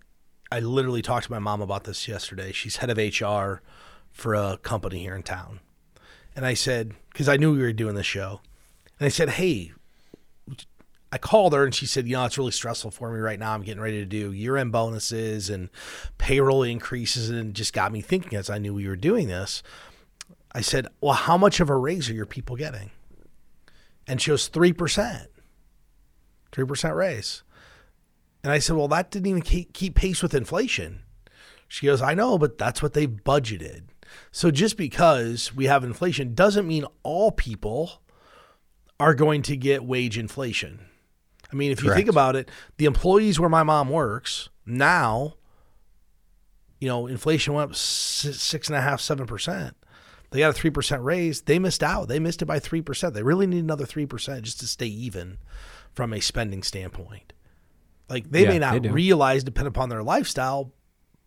I 0.52 0.60
literally 0.60 1.00
talked 1.00 1.24
to 1.24 1.32
my 1.32 1.38
mom 1.38 1.62
about 1.62 1.84
this 1.84 2.06
yesterday. 2.06 2.52
She's 2.52 2.76
head 2.76 2.90
of 2.90 2.98
HR 2.98 3.62
for 4.10 4.34
a 4.34 4.58
company 4.58 4.98
here 4.98 5.16
in 5.16 5.22
town, 5.22 5.60
and 6.36 6.44
I 6.44 6.52
said 6.52 6.92
because 7.10 7.26
I 7.26 7.38
knew 7.38 7.52
we 7.52 7.62
were 7.62 7.72
doing 7.72 7.94
this 7.94 8.04
show, 8.04 8.42
and 8.98 9.06
I 9.06 9.08
said, 9.08 9.30
"Hey," 9.30 9.72
I 11.10 11.16
called 11.16 11.54
her, 11.54 11.64
and 11.64 11.74
she 11.74 11.86
said, 11.86 12.06
"You 12.06 12.16
know, 12.16 12.26
it's 12.26 12.36
really 12.36 12.52
stressful 12.52 12.90
for 12.90 13.10
me 13.10 13.18
right 13.18 13.38
now. 13.38 13.54
I'm 13.54 13.62
getting 13.62 13.82
ready 13.82 14.00
to 14.00 14.04
do 14.04 14.30
year-end 14.30 14.72
bonuses 14.72 15.48
and 15.48 15.70
payroll 16.18 16.62
increases, 16.62 17.30
and 17.30 17.54
just 17.54 17.72
got 17.72 17.90
me 17.90 18.02
thinking 18.02 18.36
as 18.36 18.50
I 18.50 18.58
knew 18.58 18.74
we 18.74 18.86
were 18.86 18.96
doing 18.96 19.28
this." 19.28 19.62
I 20.54 20.60
said, 20.60 20.86
"Well, 21.00 21.14
how 21.14 21.38
much 21.38 21.60
of 21.60 21.70
a 21.70 21.76
raise 21.76 22.10
are 22.10 22.14
your 22.14 22.26
people 22.26 22.56
getting?" 22.56 22.90
And 24.06 24.20
she 24.20 24.30
goes, 24.30 24.48
three 24.48 24.74
percent, 24.74 25.30
three 26.50 26.66
percent 26.66 26.94
raise. 26.94 27.42
And 28.42 28.52
I 28.52 28.58
said, 28.58 28.76
Well, 28.76 28.88
that 28.88 29.10
didn't 29.10 29.26
even 29.26 29.42
keep, 29.42 29.94
pace 29.94 30.22
with 30.22 30.34
inflation. 30.34 31.02
She 31.68 31.86
goes, 31.86 32.02
I 32.02 32.14
know, 32.14 32.36
but 32.38 32.58
that's 32.58 32.82
what 32.82 32.92
they've 32.92 33.08
budgeted. 33.08 33.84
So 34.30 34.50
just 34.50 34.76
because 34.76 35.54
we 35.54 35.66
have 35.66 35.84
inflation 35.84 36.34
doesn't 36.34 36.66
mean 36.66 36.84
all 37.02 37.30
people 37.32 38.02
are 39.00 39.14
going 39.14 39.42
to 39.42 39.56
get 39.56 39.84
wage 39.84 40.18
inflation. 40.18 40.80
I 41.50 41.56
mean, 41.56 41.72
if 41.72 41.82
you 41.82 41.92
think 41.94 42.08
about 42.08 42.36
it, 42.36 42.50
the 42.76 42.84
employees 42.84 43.38
where 43.38 43.48
my 43.48 43.62
mom 43.62 43.88
works 43.88 44.48
now, 44.64 45.34
you 46.78 46.88
know, 46.88 47.06
inflation 47.06 47.54
went 47.54 47.70
up 47.70 47.76
si- 47.76 48.32
six 48.32 48.68
and 48.68 48.76
a 48.76 48.80
half, 48.80 49.00
seven 49.00 49.26
percent. 49.26 49.76
They 50.30 50.40
got 50.40 50.50
a 50.50 50.54
three 50.54 50.70
percent 50.70 51.02
raise. 51.02 51.42
They 51.42 51.58
missed 51.58 51.82
out. 51.82 52.08
They 52.08 52.18
missed 52.18 52.42
it 52.42 52.46
by 52.46 52.58
three 52.58 52.80
percent. 52.80 53.14
They 53.14 53.22
really 53.22 53.46
need 53.46 53.64
another 53.64 53.84
three 53.86 54.06
percent 54.06 54.42
just 54.42 54.60
to 54.60 54.66
stay 54.66 54.86
even 54.86 55.38
from 55.94 56.12
a 56.12 56.20
spending 56.20 56.62
standpoint. 56.62 57.32
Like 58.12 58.30
they 58.30 58.42
Yeah, 58.42 58.48
may 58.50 58.58
not 58.58 58.82
do. 58.82 58.92
realize, 58.92 59.42
depend 59.42 59.66
upon 59.68 59.88
their 59.88 60.02
lifestyle, 60.02 60.72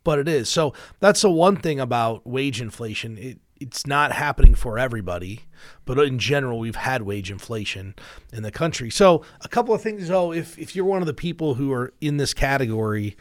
but 0.04 0.20
it 0.20 0.27
is. 0.27 0.48
So 0.50 0.74
that's 1.00 1.22
the 1.22 1.32
one 1.32 1.56
thing 1.58 1.80
about 1.80 2.25
wage 2.27 2.62
inflation. 2.62 3.18
It 3.18 3.39
it's 3.58 3.88
not 3.88 4.12
happening 4.12 4.54
for 4.54 4.77
everybody, 4.77 5.46
but 5.86 5.98
in 5.98 6.20
general, 6.20 6.60
we've 6.60 6.75
had 6.75 7.04
wage 7.04 7.32
inflation 7.32 7.96
in 8.34 8.44
the 8.44 8.51
country. 8.51 8.89
So 8.89 9.24
a 9.42 9.48
couple 9.48 9.74
of 9.74 9.82
things 9.82 10.10
though, 10.10 10.32
if 10.34 10.60
if 10.60 10.75
you're 10.75 10.86
one 10.86 11.01
of 11.01 11.08
the 11.08 11.13
people 11.13 11.54
who 11.56 11.72
are 11.72 11.94
in 12.01 12.18
this 12.18 12.34
category 12.34 13.15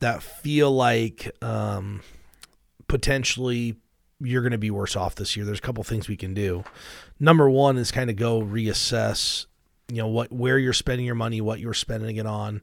that 0.00 0.22
feel 0.24 0.72
like 0.72 1.30
um, 1.42 2.02
potentially 2.88 3.76
you're 4.20 4.42
going 4.42 4.52
to 4.52 4.58
be 4.58 4.70
worse 4.70 4.96
off 4.96 5.14
this 5.14 5.36
year. 5.36 5.46
There's 5.46 5.58
a 5.58 5.62
couple 5.62 5.80
of 5.80 5.86
things 5.86 6.08
we 6.08 6.16
can 6.16 6.34
do. 6.34 6.64
Number 7.18 7.48
one 7.48 7.78
is 7.78 7.90
kind 7.90 8.10
of 8.10 8.16
go 8.16 8.40
reassess, 8.42 9.46
you 9.90 9.96
know, 9.96 10.08
what 10.08 10.32
where 10.32 10.58
you're 10.58 10.72
spending 10.72 11.06
your 11.06 11.14
money, 11.14 11.40
what 11.40 11.60
you're 11.60 11.74
spending 11.74 12.16
it 12.16 12.26
on. 12.26 12.62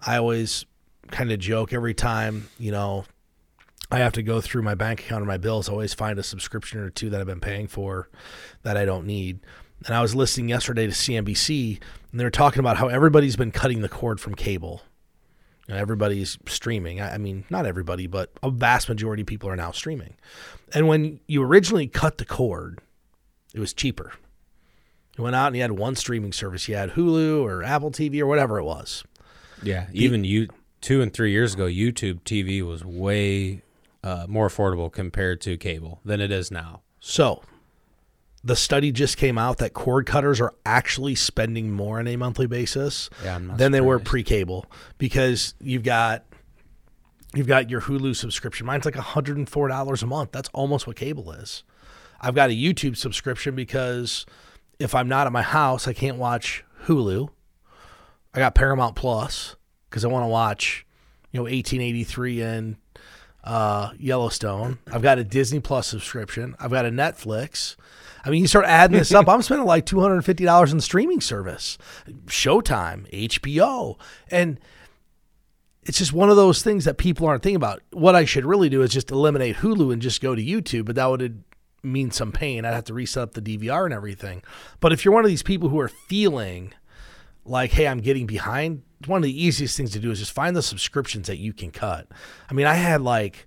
I 0.00 0.18
always 0.18 0.64
kind 1.10 1.32
of 1.32 1.38
joke 1.38 1.72
every 1.72 1.94
time, 1.94 2.48
you 2.58 2.70
know, 2.70 3.04
I 3.90 3.98
have 3.98 4.12
to 4.14 4.22
go 4.22 4.40
through 4.40 4.62
my 4.62 4.74
bank 4.74 5.00
account 5.00 5.22
or 5.22 5.26
my 5.26 5.38
bills. 5.38 5.68
I 5.68 5.72
always 5.72 5.94
find 5.94 6.18
a 6.18 6.22
subscription 6.22 6.80
or 6.80 6.90
two 6.90 7.10
that 7.10 7.20
I've 7.20 7.26
been 7.26 7.40
paying 7.40 7.68
for 7.68 8.08
that 8.62 8.76
I 8.76 8.84
don't 8.84 9.06
need. 9.06 9.40
And 9.86 9.94
I 9.94 10.02
was 10.02 10.14
listening 10.14 10.48
yesterday 10.48 10.86
to 10.86 10.92
CNBC, 10.92 11.80
and 12.10 12.20
they 12.20 12.24
were 12.24 12.30
talking 12.30 12.60
about 12.60 12.76
how 12.76 12.88
everybody's 12.88 13.36
been 13.36 13.52
cutting 13.52 13.80
the 13.80 13.88
cord 13.88 14.20
from 14.20 14.34
cable. 14.34 14.82
Everybody's 15.68 16.38
streaming. 16.46 17.00
I 17.00 17.18
mean, 17.18 17.44
not 17.50 17.66
everybody, 17.66 18.06
but 18.06 18.32
a 18.42 18.50
vast 18.50 18.88
majority 18.88 19.22
of 19.22 19.26
people 19.26 19.48
are 19.50 19.56
now 19.56 19.70
streaming. 19.70 20.14
And 20.74 20.88
when 20.88 21.20
you 21.26 21.42
originally 21.42 21.86
cut 21.86 22.18
the 22.18 22.24
cord, 22.24 22.80
it 23.54 23.60
was 23.60 23.72
cheaper. 23.72 24.12
You 25.18 25.24
went 25.24 25.34
out 25.34 25.48
and 25.48 25.56
you 25.56 25.62
had 25.62 25.72
one 25.72 25.96
streaming 25.96 26.32
service. 26.32 26.68
You 26.68 26.76
had 26.76 26.90
Hulu 26.92 27.42
or 27.42 27.64
Apple 27.64 27.90
TV 27.90 28.20
or 28.20 28.26
whatever 28.26 28.58
it 28.58 28.64
was. 28.64 29.02
Yeah, 29.62 29.88
even 29.92 30.22
you 30.22 30.48
two 30.80 31.02
and 31.02 31.12
three 31.12 31.32
years 31.32 31.54
ago, 31.54 31.64
YouTube 31.64 32.20
TV 32.22 32.62
was 32.62 32.84
way 32.84 33.62
uh, 34.04 34.26
more 34.28 34.48
affordable 34.48 34.92
compared 34.92 35.40
to 35.40 35.56
cable 35.56 36.00
than 36.04 36.20
it 36.20 36.30
is 36.30 36.52
now. 36.52 36.82
So, 37.00 37.42
the 38.44 38.54
study 38.54 38.92
just 38.92 39.16
came 39.16 39.36
out 39.36 39.58
that 39.58 39.74
cord 39.74 40.06
cutters 40.06 40.40
are 40.40 40.54
actually 40.64 41.16
spending 41.16 41.72
more 41.72 41.98
on 41.98 42.06
a 42.06 42.14
monthly 42.14 42.46
basis 42.46 43.10
Yeah, 43.24 43.40
than 43.40 43.72
they 43.72 43.80
were 43.80 43.98
pre-cable 43.98 44.66
because 44.98 45.54
you've 45.60 45.82
got 45.82 46.24
you've 47.34 47.48
got 47.48 47.68
your 47.68 47.80
Hulu 47.80 48.14
subscription. 48.14 48.66
Mine's 48.66 48.84
like 48.84 48.94
$104 48.94 50.02
a 50.02 50.06
month. 50.06 50.30
That's 50.30 50.48
almost 50.52 50.86
what 50.86 50.94
cable 50.94 51.32
is. 51.32 51.64
I've 52.20 52.36
got 52.36 52.50
a 52.50 52.54
YouTube 52.54 52.96
subscription 52.96 53.56
because 53.56 54.24
if 54.78 54.94
I'm 54.94 55.08
not 55.08 55.26
at 55.26 55.32
my 55.32 55.42
house, 55.42 55.88
I 55.88 55.92
can't 55.92 56.18
watch 56.18 56.64
Hulu. 56.84 57.28
I 58.34 58.38
got 58.38 58.54
Paramount 58.54 58.94
Plus 58.94 59.56
because 59.88 60.04
I 60.04 60.08
want 60.08 60.24
to 60.24 60.28
watch, 60.28 60.86
you 61.32 61.38
know, 61.38 61.44
1883 61.44 62.42
and 62.42 62.76
uh, 63.44 63.90
Yellowstone. 63.98 64.78
I've 64.92 65.02
got 65.02 65.18
a 65.18 65.24
Disney 65.24 65.60
Plus 65.60 65.86
subscription. 65.86 66.54
I've 66.60 66.70
got 66.70 66.86
a 66.86 66.90
Netflix. 66.90 67.76
I 68.24 68.30
mean, 68.30 68.42
you 68.42 68.48
start 68.48 68.66
adding 68.66 68.98
this 68.98 69.14
up. 69.14 69.28
I'm 69.28 69.42
spending 69.42 69.66
like 69.66 69.86
two 69.86 70.00
hundred 70.00 70.16
and 70.16 70.24
fifty 70.24 70.44
dollars 70.44 70.72
in 70.72 70.80
streaming 70.80 71.20
service, 71.20 71.78
Showtime, 72.26 73.10
HBO, 73.10 73.96
and 74.30 74.60
it's 75.84 75.98
just 75.98 76.12
one 76.12 76.28
of 76.28 76.36
those 76.36 76.62
things 76.62 76.84
that 76.84 76.98
people 76.98 77.26
aren't 77.26 77.42
thinking 77.42 77.56
about. 77.56 77.80
What 77.92 78.14
I 78.14 78.26
should 78.26 78.44
really 78.44 78.68
do 78.68 78.82
is 78.82 78.90
just 78.90 79.10
eliminate 79.10 79.56
Hulu 79.56 79.92
and 79.92 80.02
just 80.02 80.20
go 80.20 80.34
to 80.34 80.42
YouTube, 80.42 80.84
but 80.84 80.96
that 80.96 81.06
would 81.06 81.42
mean 81.82 82.10
some 82.10 82.32
pain. 82.32 82.64
I'd 82.64 82.74
have 82.74 82.84
to 82.84 82.94
reset 82.94 83.22
up 83.22 83.34
the 83.34 83.42
DVR 83.42 83.84
and 83.84 83.94
everything. 83.94 84.42
But 84.80 84.92
if 84.92 85.04
you're 85.04 85.14
one 85.14 85.24
of 85.24 85.30
these 85.30 85.42
people 85.42 85.68
who 85.68 85.80
are 85.80 85.88
feeling 85.88 86.72
like, 87.44 87.72
hey, 87.72 87.86
I'm 87.86 88.00
getting 88.00 88.26
behind, 88.26 88.82
one 89.06 89.18
of 89.18 89.24
the 89.24 89.44
easiest 89.44 89.76
things 89.76 89.92
to 89.92 89.98
do 89.98 90.10
is 90.10 90.18
just 90.18 90.32
find 90.32 90.56
the 90.56 90.62
subscriptions 90.62 91.28
that 91.28 91.38
you 91.38 91.52
can 91.52 91.70
cut. 91.70 92.08
I 92.50 92.54
mean, 92.54 92.66
I 92.66 92.74
had 92.74 93.00
like 93.00 93.46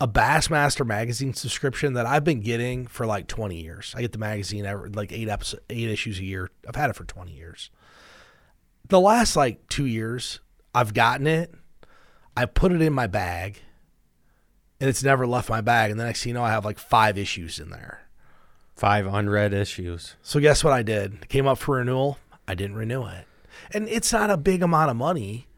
a 0.00 0.08
Bassmaster 0.08 0.86
magazine 0.86 1.34
subscription 1.34 1.94
that 1.94 2.06
I've 2.06 2.24
been 2.24 2.40
getting 2.40 2.86
for 2.86 3.06
like 3.06 3.26
20 3.26 3.60
years. 3.60 3.94
I 3.96 4.00
get 4.00 4.12
the 4.12 4.18
magazine 4.18 4.64
every, 4.64 4.90
like 4.90 5.12
eight 5.12 5.28
episodes, 5.28 5.62
eight 5.70 5.90
issues 5.90 6.18
a 6.18 6.24
year. 6.24 6.50
I've 6.66 6.76
had 6.76 6.90
it 6.90 6.96
for 6.96 7.04
20 7.04 7.32
years. 7.32 7.70
The 8.88 9.00
last 9.00 9.36
like 9.36 9.68
two 9.68 9.86
years, 9.86 10.40
I've 10.74 10.94
gotten 10.94 11.26
it. 11.26 11.52
I 12.36 12.46
put 12.46 12.70
it 12.72 12.80
in 12.80 12.92
my 12.92 13.08
bag, 13.08 13.60
and 14.80 14.88
it's 14.88 15.02
never 15.02 15.26
left 15.26 15.48
my 15.48 15.60
bag. 15.60 15.90
And 15.90 15.98
the 15.98 16.04
next 16.04 16.22
thing 16.22 16.30
you 16.30 16.34
know, 16.34 16.44
I 16.44 16.50
have 16.50 16.64
like 16.64 16.78
five 16.78 17.18
issues 17.18 17.58
in 17.58 17.70
there. 17.70 18.02
Five 18.76 19.06
unread 19.06 19.52
issues. 19.52 20.14
So 20.22 20.38
guess 20.38 20.62
what 20.62 20.72
I 20.72 20.82
did? 20.82 21.14
It 21.14 21.28
came 21.28 21.46
up 21.48 21.58
for 21.58 21.76
renewal. 21.76 22.18
I 22.46 22.54
didn't 22.54 22.76
renew 22.76 23.04
it. 23.06 23.26
And 23.72 23.88
it's 23.88 24.12
not 24.12 24.30
a 24.30 24.36
big 24.36 24.62
amount 24.62 24.90
of 24.90 24.96
money, 24.96 25.48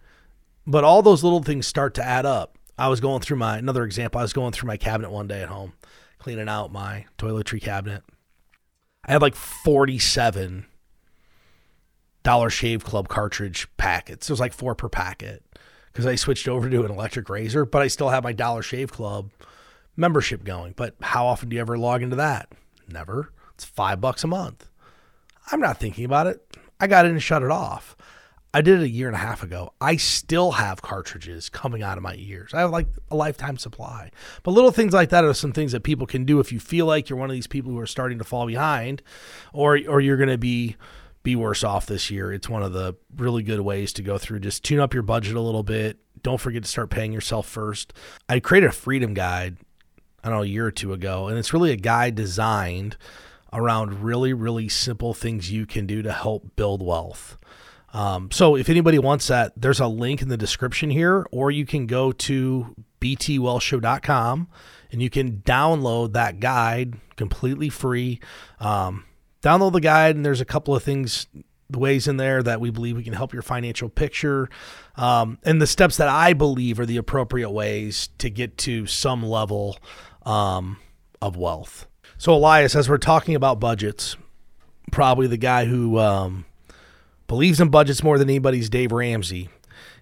but 0.67 0.85
all 0.85 1.03
those 1.03 1.23
little 1.23 1.43
things 1.43 1.67
start 1.67 1.95
to 1.95 2.05
add 2.05 2.25
up. 2.25 2.57
I 2.79 2.89
was 2.89 3.01
going 3.01 3.21
through 3.21 3.37
my 3.37 3.59
another 3.59 3.85
example, 3.85 4.21
I 4.21 4.23
was 4.23 4.33
going 4.33 4.53
through 4.53 4.69
my 4.69 4.79
cabinet 4.79 5.11
one 5.11 5.29
day 5.29 5.43
at 5.43 5.51
home, 5.51 5.75
cleaning 6.19 6.49
out 6.49 6.73
my 6.73 7.05
toiletry 7.19 7.61
cabinet. 7.61 8.03
I 9.05 9.13
had 9.13 9.23
like 9.23 9.35
47 9.35 10.67
Dollar 12.23 12.49
Shave 12.49 12.85
Club 12.85 13.09
cartridge 13.09 13.69
packets. 13.77 14.31
It 14.31 14.33
was 14.33 14.41
like 14.41 14.55
four 14.55 14.75
per 14.75 14.89
packet 14.89 15.43
because 15.93 16.07
I 16.07 16.15
switched 16.15 16.49
over 16.49 16.69
to 16.69 16.85
an 16.85 16.91
electric 16.91 17.29
razor, 17.29 17.65
but 17.65 17.83
I 17.83 17.89
still 17.89 18.11
have 18.11 18.25
my 18.25 18.33
Dollar 18.33 18.63
Shave 18.63 18.93
Club 18.93 19.31
membership 19.97 20.45
going. 20.45 20.75
But 20.77 20.95
how 21.01 21.27
often 21.27 21.49
do 21.49 21.57
you 21.57 21.61
ever 21.61 21.79
log 21.79 22.03
into 22.03 22.17
that? 22.17 22.51
Never. 22.89 23.33
It's 23.55 23.65
five 23.65 24.01
bucks 24.01 24.25
a 24.25 24.29
month. 24.29 24.69
I'm 25.53 25.61
not 25.61 25.79
thinking 25.79 26.05
about 26.05 26.27
it. 26.27 26.57
I 26.79 26.87
got 26.87 27.05
in 27.05 27.13
and 27.13 27.23
shut 27.23 27.43
it 27.43 27.51
off. 27.51 27.97
I 28.53 28.63
did 28.63 28.81
it 28.81 28.85
a 28.85 28.89
year 28.89 29.07
and 29.07 29.15
a 29.15 29.21
half 29.21 29.45
ago. 29.45 29.75
I 29.81 29.97
still 29.97 30.53
have 30.53 30.83
cartridges 30.83 31.49
coming 31.49 31.83
out 31.85 31.97
of 31.97 32.03
my 32.03 32.17
ears. 32.17 32.53
I 32.53 32.61
have 32.61 32.73
like 32.73 32.89
a 33.11 33.15
lifetime 33.15 33.59
supply. 33.59 34.11
But 34.43 34.53
little 34.53 34.73
things 34.73 34.93
like 34.93 35.11
that 35.11 35.25
are 35.25 35.35
some 35.35 35.53
things 35.53 35.71
that 35.71 35.85
people 35.85 36.07
can 36.07 36.25
do 36.25 36.41
if 36.41 36.51
you 36.51 36.59
feel 36.59 36.87
like 36.87 37.09
you're 37.09 37.19
one 37.19 37.31
of 37.31 37.35
these 37.35 37.47
people 37.47 37.71
who 37.71 37.79
are 37.79 37.87
starting 37.87 38.19
to 38.19 38.25
fall 38.25 38.47
behind 38.47 39.03
or 39.53 39.79
or 39.89 40.01
you're 40.01 40.17
going 40.17 40.31
to 40.31 40.39
be 40.39 40.77
be 41.23 41.37
worse 41.37 41.63
off 41.63 41.87
this 41.87 42.11
year. 42.11 42.33
It's 42.33 42.49
one 42.49 42.63
of 42.63 42.73
the 42.73 42.97
really 43.17 43.43
good 43.43 43.61
ways 43.61 43.93
to 43.95 44.03
go 44.03 44.19
through. 44.19 44.41
Just 44.41 44.65
tune 44.65 44.81
up 44.81 44.95
your 44.95 45.03
budget 45.03 45.37
a 45.37 45.41
little 45.41 45.63
bit. 45.63 45.99
Don't 46.23 46.41
forget 46.41 46.63
to 46.63 46.69
start 46.69 46.91
paying 46.91 47.13
yourself 47.13 47.47
first. 47.47 47.93
I 48.29 48.41
created 48.41 48.69
a 48.69 48.73
freedom 48.73 49.15
guide 49.15 49.57
I 50.23 50.29
don't 50.29 50.39
know, 50.39 50.43
a 50.43 50.47
year 50.47 50.67
or 50.67 50.71
two 50.71 50.93
ago. 50.93 51.29
And 51.29 51.39
it's 51.39 51.53
really 51.53 51.73
a 51.73 51.77
guide 51.77 52.15
designed 52.15 52.97
around 53.53 54.03
really, 54.03 54.33
really 54.33 54.69
simple 54.69 55.15
things 55.15 55.51
you 55.51 55.67
can 55.67 55.87
do 55.87 56.03
to 56.03 56.13
help 56.13 56.55
build 56.57 56.83
wealth. 56.83 57.37
Um, 57.93 58.31
so 58.31 58.55
if 58.55 58.69
anybody 58.69 58.99
wants 58.99 59.27
that, 59.29 59.53
there's 59.57 59.81
a 59.81 59.89
link 59.89 60.23
in 60.23 60.29
the 60.29 60.37
description 60.37 60.91
here, 60.91 61.27
or 61.33 61.51
you 61.51 61.67
can 61.67 61.87
go 61.87 62.13
to 62.13 62.77
btwealthshow.com 63.01 64.49
and 64.93 65.03
you 65.03 65.11
can 65.11 65.39
download 65.39 66.13
that 66.13 66.39
guide 66.39 66.95
completely 67.17 67.69
free. 67.69 68.21
Um, 68.61 69.05
download 69.43 69.73
the 69.73 69.81
guide, 69.81 70.17
and 70.17 70.25
there's 70.25 70.41
a 70.41 70.47
couple 70.47 70.75
of 70.75 70.83
things, 70.83 71.27
the 71.69 71.79
ways 71.79 72.09
in 72.09 72.17
there 72.17 72.43
that 72.43 72.61
we 72.61 72.71
believe 72.71 72.97
we 72.97 73.05
can 73.05 73.13
help 73.13 73.33
your 73.33 73.43
financial 73.43 73.89
picture, 73.89 74.49
um, 74.97 75.39
and 75.45 75.61
the 75.61 75.67
steps 75.67 75.97
that 75.97 76.09
I 76.09 76.33
believe 76.33 76.79
are 76.81 76.87
the 76.87 76.97
appropriate 76.97 77.51
ways 77.51 78.11
to 78.19 78.31
get 78.31 78.59
to 78.59 78.87
some 78.87 79.23
level 79.25 79.79
um, 80.25 80.79
of 81.23 81.37
wealth. 81.37 81.87
So, 82.19 82.35
Elias, 82.35 82.77
as 82.77 82.89
we're 82.89 82.99
talking 82.99 83.35
about 83.35 83.61
budgets, 83.61 84.17
probably 84.93 85.27
the 85.27 85.39
guy 85.39 85.65
who 85.65 85.99
um, 85.99 86.45
believes 87.27 87.61
in 87.61 87.69
budgets 87.69 88.03
more 88.03 88.19
than 88.19 88.29
anybody's 88.29 88.69
Dave 88.69 88.93
Ramsey. 88.93 89.49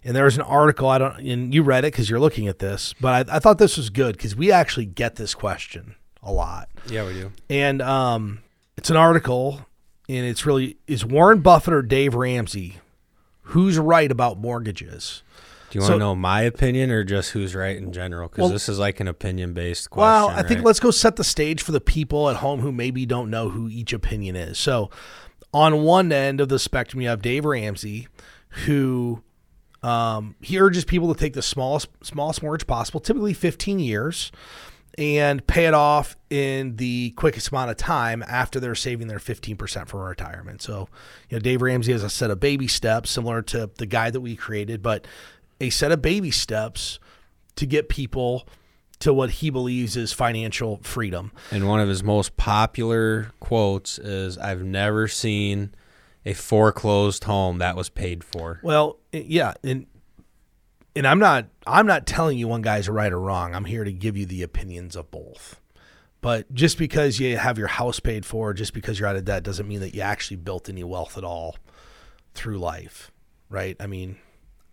And 0.03 0.17
there's 0.17 0.37
an 0.37 0.43
article 0.43 0.89
I 0.89 0.99
don't, 0.99 1.19
and 1.19 1.53
you 1.53 1.63
read 1.63 1.85
it 1.85 1.93
because 1.93 2.09
you're 2.09 2.21
looking 2.21 2.49
at 2.49 2.61
this, 2.61 2.95
but 3.01 3.29
I, 3.29 3.37
I 3.37 3.39
thought 3.39 3.59
this 3.59 3.77
was 3.77 3.91
good 3.91 4.17
because 4.17 4.35
we 4.35 4.51
actually 4.51 4.87
get 4.87 5.17
this 5.17 5.35
question 5.35 5.97
a 6.23 6.33
lot. 6.33 6.69
Yeah, 6.89 7.07
we 7.07 7.15
do. 7.15 7.33
And 7.51 7.83
um, 7.83 8.41
it's 8.79 8.91
an 8.91 8.97
article, 8.97 9.67
and 10.09 10.25
it's 10.25 10.47
really 10.47 10.79
is 10.87 11.05
Warren 11.05 11.41
Buffett 11.41 11.75
or 11.75 11.83
Dave 11.83 12.15
Ramsey? 12.15 12.79
Who's 13.43 13.77
right 13.77 14.11
about 14.11 14.39
mortgages? 14.39 15.23
Do 15.71 15.79
you 15.79 15.83
want 15.83 15.95
to 15.95 15.99
know 15.99 16.15
my 16.15 16.43
opinion 16.43 16.91
or 16.91 17.05
just 17.05 17.33
who's 17.33 17.55
right 17.55 17.77
in 17.77 17.93
general? 17.93 18.29
Because 18.29 18.43
Well- 18.43 18.51
this 18.51 18.69
is 18.69 18.79
like 18.79 19.01
an 19.01 19.09
opinion 19.09 19.53
based 19.53 19.91
question. 19.91 20.03
Well, 20.03 20.29
I 20.29 20.43
think 20.43 20.65
let's 20.65 20.81
go 20.81 20.91
set 20.91 21.17
the 21.17 21.25
stage 21.25 21.61
for 21.61 21.73
the 21.73 21.81
people 21.81 22.31
at 22.31 22.37
home 22.37 22.61
who 22.61 22.73
maybe 22.73 23.05
don't 23.05 23.29
know 23.31 23.51
who 23.51 23.69
each 23.69 23.93
opinion 23.93 24.37
is. 24.37 24.59
So, 24.59 24.91
on 25.53 25.83
one 25.83 26.13
end 26.13 26.41
of 26.41 26.49
the 26.49 26.59
spectrum, 26.59 27.03
you 27.03 27.09
have 27.09 27.21
Dave 27.21 27.45
Ramsey, 27.45 28.07
who 28.65 29.23
um, 29.83 30.37
he 30.41 30.59
urges 30.59 30.85
people 30.85 31.13
to 31.13 31.19
take 31.19 31.35
the 31.35 31.43
smallest 31.43 31.89
smallest 32.03 32.43
mortgage 32.43 32.67
possible, 32.67 33.01
typically 33.01 33.35
15 33.35 33.79
years, 33.79 34.31
and 34.99 35.47
pay 35.47 35.67
it 35.67 35.75
off 35.75 36.17
in 36.29 36.75
the 36.75 37.11
quickest 37.11 37.51
amount 37.51 37.71
of 37.71 37.77
time 37.77 38.25
after 38.27 38.59
they're 38.59 38.75
saving 38.75 39.07
their 39.07 39.21
15% 39.21 39.87
for 39.87 40.05
retirement. 40.05 40.61
So, 40.61 40.89
you 41.31 41.37
know, 41.37 41.41
Dave 41.41 41.63
Ramsey 41.63 41.93
has 41.93 42.03
a 42.03 42.11
set 42.11 42.33
of 42.33 42.41
baby 42.41 42.67
steps 42.67 43.11
similar 43.11 43.41
to 43.43 43.71
the 43.77 43.87
guide 43.87 44.13
that 44.15 44.21
we 44.21 44.35
created, 44.35 44.83
but 44.83 45.07
a 45.61 45.71
set 45.71 45.93
of 45.93 46.03
baby 46.03 46.33
steps 46.33 46.99
to 47.55 47.65
get 47.65 47.89
people 47.89 48.49
to 48.99 49.15
what 49.15 49.31
he 49.31 49.51
believes 49.51 49.97
is 49.97 50.13
financial 50.13 50.81
freedom. 50.83 51.31
And 51.53 51.69
one 51.69 51.79
of 51.79 51.89
his 51.89 52.03
most 52.03 52.37
popular 52.37 53.31
quotes 53.39 54.01
is 54.01 54.37
I've 54.37 54.63
never 54.63 55.07
seen 55.07 55.75
a 56.27 56.35
foreclosed 56.35 57.25
home 57.25 57.59
that 57.59 57.77
was 57.77 57.89
paid 57.89 58.25
for. 58.25 58.59
Well, 58.65 58.99
yeah, 59.13 59.55
and 59.63 59.87
and 60.99 61.07
I'm 61.07 61.21
not 61.21 61.47
I'm 61.65 61.87
not 61.87 62.07
telling 62.07 62.39
you 62.39 62.49
one 62.49 62.61
guy's 62.61 62.89
right 62.89 63.13
or 63.13 63.21
wrong. 63.21 63.55
I'm 63.55 63.65
here 63.65 63.85
to 63.85 63.93
give 63.93 64.17
you 64.17 64.27
the 64.27 64.43
opinions 64.43 64.97
of 64.97 65.11
both. 65.13 65.61
But 66.21 66.53
just 66.53 66.77
because 66.77 67.21
you 67.21 67.37
have 67.37 67.57
your 67.57 67.69
house 67.69 68.01
paid 68.01 68.27
for, 68.27 68.53
just 68.53 68.75
because 68.75 68.99
you're 68.99 69.09
out 69.09 69.15
of 69.15 69.25
debt, 69.25 69.45
doesn't 69.45 69.69
mean 69.69 69.79
that 69.81 69.95
you 69.95 70.01
actually 70.01 70.39
built 70.39 70.69
any 70.69 70.83
wealth 70.83 71.17
at 71.17 71.23
all 71.23 71.57
through 72.35 72.59
life, 72.59 73.13
right? 73.49 73.77
I 73.79 73.87
mean, 73.87 74.17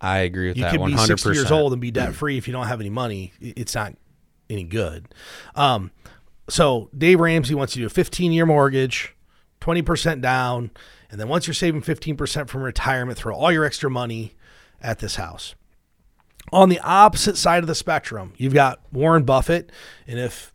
I 0.00 0.18
agree 0.18 0.48
with 0.48 0.56
you 0.56 0.64
that 0.64 0.72
could 0.72 0.80
one 0.80 0.90
be 0.90 0.96
hundred 0.96 1.20
60 1.20 1.38
years 1.38 1.52
old 1.52 1.72
and 1.72 1.80
be 1.80 1.92
debt 1.92 2.16
free 2.16 2.36
if 2.36 2.48
you 2.48 2.52
don't 2.52 2.66
have 2.66 2.80
any 2.80 2.90
money. 2.90 3.32
It's 3.40 3.76
not 3.76 3.94
any 4.50 4.64
good. 4.64 5.06
Um, 5.54 5.92
so 6.48 6.90
Dave 6.96 7.20
Ramsey 7.20 7.54
wants 7.54 7.76
you 7.76 7.82
to 7.82 7.88
do 7.88 7.92
a 7.92 7.94
15 7.94 8.32
year 8.32 8.46
mortgage, 8.46 9.14
20% 9.60 10.20
down, 10.20 10.72
and 11.08 11.20
then 11.20 11.28
once 11.28 11.46
you're 11.46 11.54
saving 11.54 11.82
15% 11.82 12.48
from 12.48 12.62
retirement, 12.62 13.16
throw 13.16 13.36
all 13.36 13.52
your 13.52 13.64
extra 13.64 13.88
money 13.88 14.34
at 14.82 14.98
this 14.98 15.14
house. 15.14 15.54
On 16.52 16.68
the 16.68 16.80
opposite 16.80 17.36
side 17.36 17.62
of 17.62 17.66
the 17.66 17.74
spectrum, 17.74 18.32
you've 18.36 18.54
got 18.54 18.80
Warren 18.92 19.24
Buffett, 19.24 19.70
and 20.06 20.18
if 20.18 20.52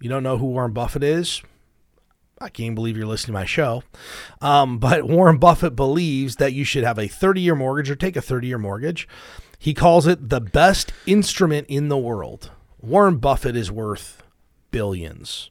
you 0.00 0.08
don't 0.08 0.22
know 0.22 0.38
who 0.38 0.46
Warren 0.46 0.72
Buffett 0.72 1.02
is, 1.02 1.42
I 2.40 2.48
can't 2.48 2.74
believe 2.74 2.96
you're 2.96 3.06
listening 3.06 3.34
to 3.34 3.40
my 3.40 3.44
show. 3.44 3.82
Um, 4.40 4.78
but 4.78 5.04
Warren 5.04 5.38
Buffett 5.38 5.74
believes 5.74 6.36
that 6.36 6.52
you 6.52 6.64
should 6.64 6.84
have 6.84 6.98
a 6.98 7.08
30 7.08 7.40
year 7.40 7.54
mortgage 7.54 7.90
or 7.90 7.96
take 7.96 8.16
a 8.16 8.22
30 8.22 8.46
year 8.46 8.58
mortgage. 8.58 9.08
He 9.58 9.74
calls 9.74 10.06
it 10.06 10.28
the 10.28 10.40
best 10.40 10.92
instrument 11.06 11.66
in 11.68 11.88
the 11.88 11.96
world. 11.96 12.50
Warren 12.80 13.16
Buffett 13.16 13.56
is 13.56 13.72
worth 13.72 14.22
billions. 14.70 15.50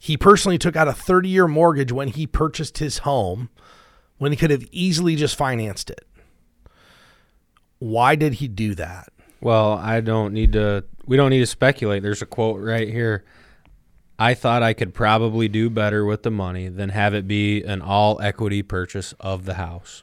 He 0.00 0.16
personally 0.16 0.58
took 0.58 0.76
out 0.76 0.88
a 0.88 0.92
30 0.92 1.28
year 1.28 1.46
mortgage 1.46 1.92
when 1.92 2.08
he 2.08 2.26
purchased 2.26 2.78
his 2.78 2.98
home 2.98 3.50
when 4.18 4.32
he 4.32 4.36
could 4.36 4.50
have 4.50 4.66
easily 4.70 5.16
just 5.16 5.36
financed 5.36 5.90
it. 5.90 6.06
Why 7.84 8.16
did 8.16 8.32
he 8.34 8.48
do 8.48 8.74
that? 8.76 9.12
Well, 9.42 9.74
I 9.74 10.00
don't 10.00 10.32
need 10.32 10.54
to. 10.54 10.84
We 11.04 11.18
don't 11.18 11.28
need 11.28 11.40
to 11.40 11.46
speculate. 11.46 12.02
There's 12.02 12.22
a 12.22 12.26
quote 12.26 12.58
right 12.58 12.88
here. 12.88 13.24
I 14.18 14.32
thought 14.32 14.62
I 14.62 14.72
could 14.72 14.94
probably 14.94 15.48
do 15.48 15.68
better 15.68 16.06
with 16.06 16.22
the 16.22 16.30
money 16.30 16.68
than 16.68 16.88
have 16.88 17.12
it 17.12 17.28
be 17.28 17.62
an 17.62 17.82
all 17.82 18.22
equity 18.22 18.62
purchase 18.62 19.12
of 19.20 19.44
the 19.44 19.54
house. 19.54 20.02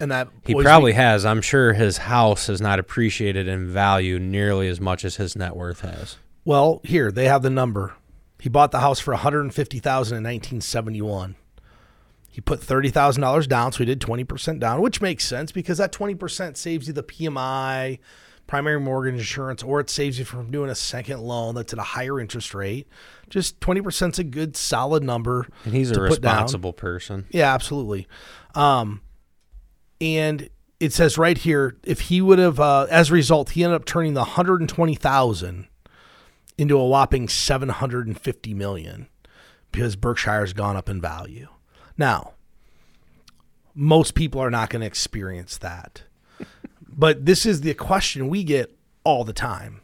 And 0.00 0.10
that 0.10 0.28
He 0.46 0.54
probably 0.54 0.92
me- 0.92 0.96
has. 0.96 1.26
I'm 1.26 1.42
sure 1.42 1.74
his 1.74 1.98
house 1.98 2.46
has 2.46 2.62
not 2.62 2.78
appreciated 2.78 3.48
in 3.48 3.68
value 3.68 4.18
nearly 4.18 4.66
as 4.68 4.80
much 4.80 5.04
as 5.04 5.16
his 5.16 5.36
net 5.36 5.54
worth 5.54 5.80
has. 5.80 6.16
Well, 6.46 6.80
here 6.84 7.12
they 7.12 7.26
have 7.26 7.42
the 7.42 7.50
number. 7.50 7.92
He 8.38 8.48
bought 8.48 8.70
the 8.70 8.80
house 8.80 8.98
for 8.98 9.12
150,000 9.12 10.16
in 10.16 10.24
1971. 10.24 11.36
He 12.34 12.40
put 12.40 12.60
$30,000 12.60 13.46
down, 13.46 13.70
so 13.70 13.78
he 13.78 13.84
did 13.84 14.00
20% 14.00 14.58
down, 14.58 14.80
which 14.80 15.00
makes 15.00 15.24
sense 15.24 15.52
because 15.52 15.78
that 15.78 15.92
20% 15.92 16.56
saves 16.56 16.88
you 16.88 16.92
the 16.92 17.04
PMI, 17.04 18.00
primary 18.48 18.80
mortgage 18.80 19.14
insurance, 19.14 19.62
or 19.62 19.78
it 19.78 19.88
saves 19.88 20.18
you 20.18 20.24
from 20.24 20.50
doing 20.50 20.68
a 20.68 20.74
second 20.74 21.20
loan 21.20 21.54
that's 21.54 21.72
at 21.72 21.78
a 21.78 21.82
higher 21.82 22.18
interest 22.18 22.52
rate. 22.52 22.88
Just 23.30 23.60
20% 23.60 24.14
is 24.14 24.18
a 24.18 24.24
good 24.24 24.56
solid 24.56 25.04
number. 25.04 25.46
And 25.64 25.72
he's 25.72 25.92
a 25.92 25.94
put 25.94 26.20
down. 26.20 26.32
responsible 26.32 26.72
person. 26.72 27.26
Yeah, 27.30 27.54
absolutely. 27.54 28.08
Um, 28.56 29.00
and 30.00 30.50
it 30.80 30.92
says 30.92 31.16
right 31.16 31.38
here, 31.38 31.76
if 31.84 32.00
he 32.00 32.20
would 32.20 32.40
have, 32.40 32.58
uh, 32.58 32.88
as 32.90 33.10
a 33.10 33.14
result, 33.14 33.50
he 33.50 33.62
ended 33.62 33.76
up 33.76 33.84
turning 33.84 34.14
the 34.14 34.22
120,000 34.22 35.68
into 36.58 36.76
a 36.76 36.84
whopping 36.84 37.28
750 37.28 38.54
million 38.54 39.06
because 39.70 39.94
Berkshire's 39.94 40.52
gone 40.52 40.76
up 40.76 40.88
in 40.88 41.00
value. 41.00 41.46
Now, 41.96 42.32
most 43.74 44.14
people 44.14 44.40
are 44.40 44.50
not 44.50 44.70
going 44.70 44.80
to 44.80 44.86
experience 44.86 45.58
that. 45.58 46.02
but 46.88 47.26
this 47.26 47.44
is 47.44 47.60
the 47.60 47.74
question 47.74 48.28
we 48.28 48.44
get 48.44 48.76
all 49.04 49.24
the 49.24 49.32
time. 49.32 49.80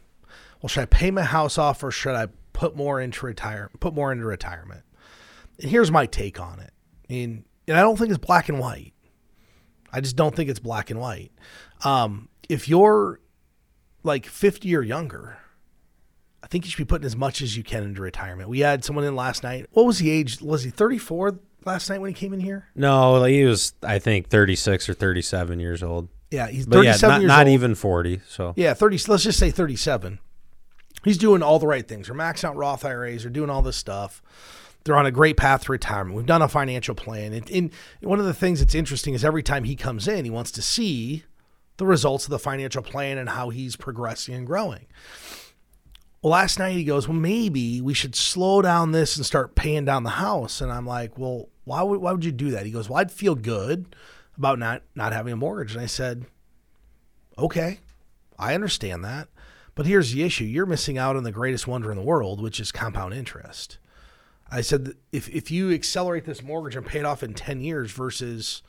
Well, 0.61 0.69
should 0.69 0.83
I 0.83 0.85
pay 0.85 1.11
my 1.11 1.23
house 1.23 1.57
off 1.57 1.83
or 1.83 1.91
should 1.91 2.15
I 2.15 2.27
put 2.53 2.75
more 2.75 3.01
into 3.01 3.25
retire 3.25 3.71
put 3.79 3.93
more 3.93 4.11
into 4.11 4.25
retirement? 4.25 4.83
And 5.59 5.69
here's 5.69 5.91
my 5.91 6.05
take 6.05 6.39
on 6.39 6.59
it. 6.59 6.71
And 7.09 7.43
and 7.67 7.77
I 7.77 7.81
don't 7.81 7.97
think 7.97 8.09
it's 8.09 8.19
black 8.19 8.49
and 8.49 8.59
white. 8.59 8.93
I 9.91 10.01
just 10.01 10.15
don't 10.15 10.35
think 10.35 10.49
it's 10.49 10.59
black 10.59 10.89
and 10.89 10.99
white. 10.99 11.31
Um, 11.83 12.29
if 12.47 12.69
you're 12.69 13.19
like 14.03 14.25
50 14.25 14.75
or 14.75 14.81
younger, 14.81 15.37
I 16.43 16.47
think 16.47 16.65
you 16.65 16.71
should 16.71 16.77
be 16.77 16.85
putting 16.85 17.05
as 17.05 17.15
much 17.15 17.41
as 17.41 17.57
you 17.57 17.63
can 17.63 17.83
into 17.83 18.01
retirement. 18.01 18.49
We 18.49 18.59
had 18.59 18.83
someone 18.83 19.05
in 19.05 19.15
last 19.15 19.43
night. 19.43 19.67
What 19.71 19.85
was 19.85 19.99
the 19.99 20.09
age? 20.09 20.41
Was 20.41 20.63
he 20.63 20.69
34 20.69 21.39
last 21.65 21.89
night 21.89 21.99
when 22.01 22.09
he 22.09 22.13
came 22.13 22.33
in 22.33 22.39
here? 22.39 22.67
No, 22.75 23.23
he 23.23 23.43
was, 23.45 23.73
I 23.83 23.99
think, 23.99 24.29
36 24.29 24.89
or 24.89 24.93
37 24.93 25.59
years 25.59 25.83
old. 25.83 26.09
Yeah, 26.29 26.47
he's 26.47 26.65
But 26.65 26.83
yeah, 26.83 26.93
37 26.93 27.09
not, 27.09 27.21
years 27.21 27.27
not 27.27 27.47
old. 27.47 27.53
even 27.53 27.75
40. 27.75 28.21
So 28.27 28.53
Yeah, 28.55 28.73
30. 28.73 28.99
Let's 29.07 29.23
just 29.23 29.39
say 29.39 29.51
37. 29.51 30.19
He's 31.03 31.17
doing 31.17 31.41
all 31.43 31.59
the 31.59 31.67
right 31.67 31.87
things. 31.87 32.07
They're 32.07 32.15
maxing 32.15 32.45
out 32.45 32.55
Roth 32.55 32.85
IRAs. 32.85 33.23
They're 33.23 33.31
doing 33.31 33.49
all 33.49 33.61
this 33.61 33.75
stuff. 33.77 34.21
They're 34.83 34.95
on 34.97 35.05
a 35.05 35.11
great 35.11 35.37
path 35.37 35.65
to 35.65 35.71
retirement. 35.71 36.15
We've 36.15 36.25
done 36.25 36.41
a 36.41 36.47
financial 36.47 36.95
plan. 36.95 37.33
And, 37.33 37.49
and 37.51 37.71
one 38.01 38.19
of 38.19 38.25
the 38.25 38.33
things 38.33 38.59
that's 38.59 38.73
interesting 38.75 39.13
is 39.13 39.23
every 39.25 39.43
time 39.43 39.63
he 39.63 39.75
comes 39.75 40.07
in, 40.07 40.25
he 40.25 40.31
wants 40.31 40.51
to 40.51 40.61
see 40.61 41.23
the 41.77 41.85
results 41.85 42.25
of 42.25 42.31
the 42.31 42.39
financial 42.39 42.81
plan 42.81 43.17
and 43.17 43.29
how 43.29 43.49
he's 43.49 43.75
progressing 43.75 44.33
and 44.35 44.45
growing. 44.47 44.85
Well, 46.21 46.31
last 46.31 46.59
night 46.59 46.75
he 46.75 46.83
goes, 46.83 47.07
Well, 47.07 47.17
maybe 47.17 47.81
we 47.81 47.93
should 47.93 48.15
slow 48.15 48.61
down 48.61 48.91
this 48.91 49.17
and 49.17 49.25
start 49.25 49.55
paying 49.55 49.85
down 49.85 50.03
the 50.03 50.11
house. 50.11 50.61
And 50.61 50.71
I'm 50.71 50.85
like, 50.85 51.17
Well, 51.17 51.49
why 51.63 51.81
would, 51.81 51.99
why 51.99 52.11
would 52.11 52.25
you 52.25 52.31
do 52.31 52.51
that? 52.51 52.65
He 52.65 52.71
goes, 52.71 52.89
Well, 52.89 52.99
I'd 52.99 53.11
feel 53.11 53.35
good 53.35 53.95
about 54.37 54.59
not, 54.59 54.83
not 54.95 55.13
having 55.13 55.33
a 55.33 55.37
mortgage. 55.37 55.73
And 55.73 55.81
I 55.81 55.87
said, 55.87 56.25
Okay, 57.37 57.79
I 58.37 58.53
understand 58.53 59.03
that. 59.03 59.29
But 59.73 59.85
here's 59.85 60.11
the 60.11 60.23
issue 60.23 60.43
you're 60.43 60.65
missing 60.65 60.97
out 60.97 61.15
on 61.15 61.23
the 61.23 61.31
greatest 61.31 61.67
wonder 61.67 61.91
in 61.91 61.97
the 61.97 62.03
world, 62.03 62.41
which 62.41 62.59
is 62.59 62.71
compound 62.71 63.13
interest. 63.13 63.77
I 64.51 64.61
said, 64.61 64.95
if, 65.13 65.29
if 65.29 65.49
you 65.49 65.71
accelerate 65.71 66.25
this 66.25 66.43
mortgage 66.43 66.75
and 66.75 66.85
pay 66.85 66.99
it 66.99 67.05
off 67.05 67.23
in 67.23 67.33
10 67.33 67.61
years 67.61 67.89
versus 67.91 68.61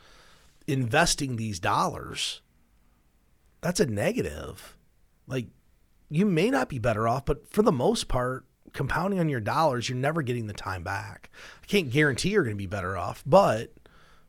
investing 0.68 1.34
these 1.34 1.58
dollars, 1.58 2.40
that's 3.60 3.80
a 3.80 3.86
negative. 3.86 4.76
Like, 5.26 5.48
you 6.12 6.26
may 6.26 6.50
not 6.50 6.68
be 6.68 6.78
better 6.78 7.08
off, 7.08 7.24
but 7.24 7.50
for 7.50 7.62
the 7.62 7.72
most 7.72 8.08
part, 8.08 8.44
compounding 8.72 9.20
on 9.20 9.28
your 9.28 9.40
dollars, 9.40 9.88
you're 9.88 9.98
never 9.98 10.22
getting 10.22 10.46
the 10.46 10.52
time 10.52 10.82
back. 10.82 11.30
I 11.62 11.66
can't 11.66 11.90
guarantee 11.90 12.30
you're 12.30 12.44
going 12.44 12.56
to 12.56 12.58
be 12.58 12.66
better 12.66 12.96
off, 12.96 13.22
but 13.26 13.72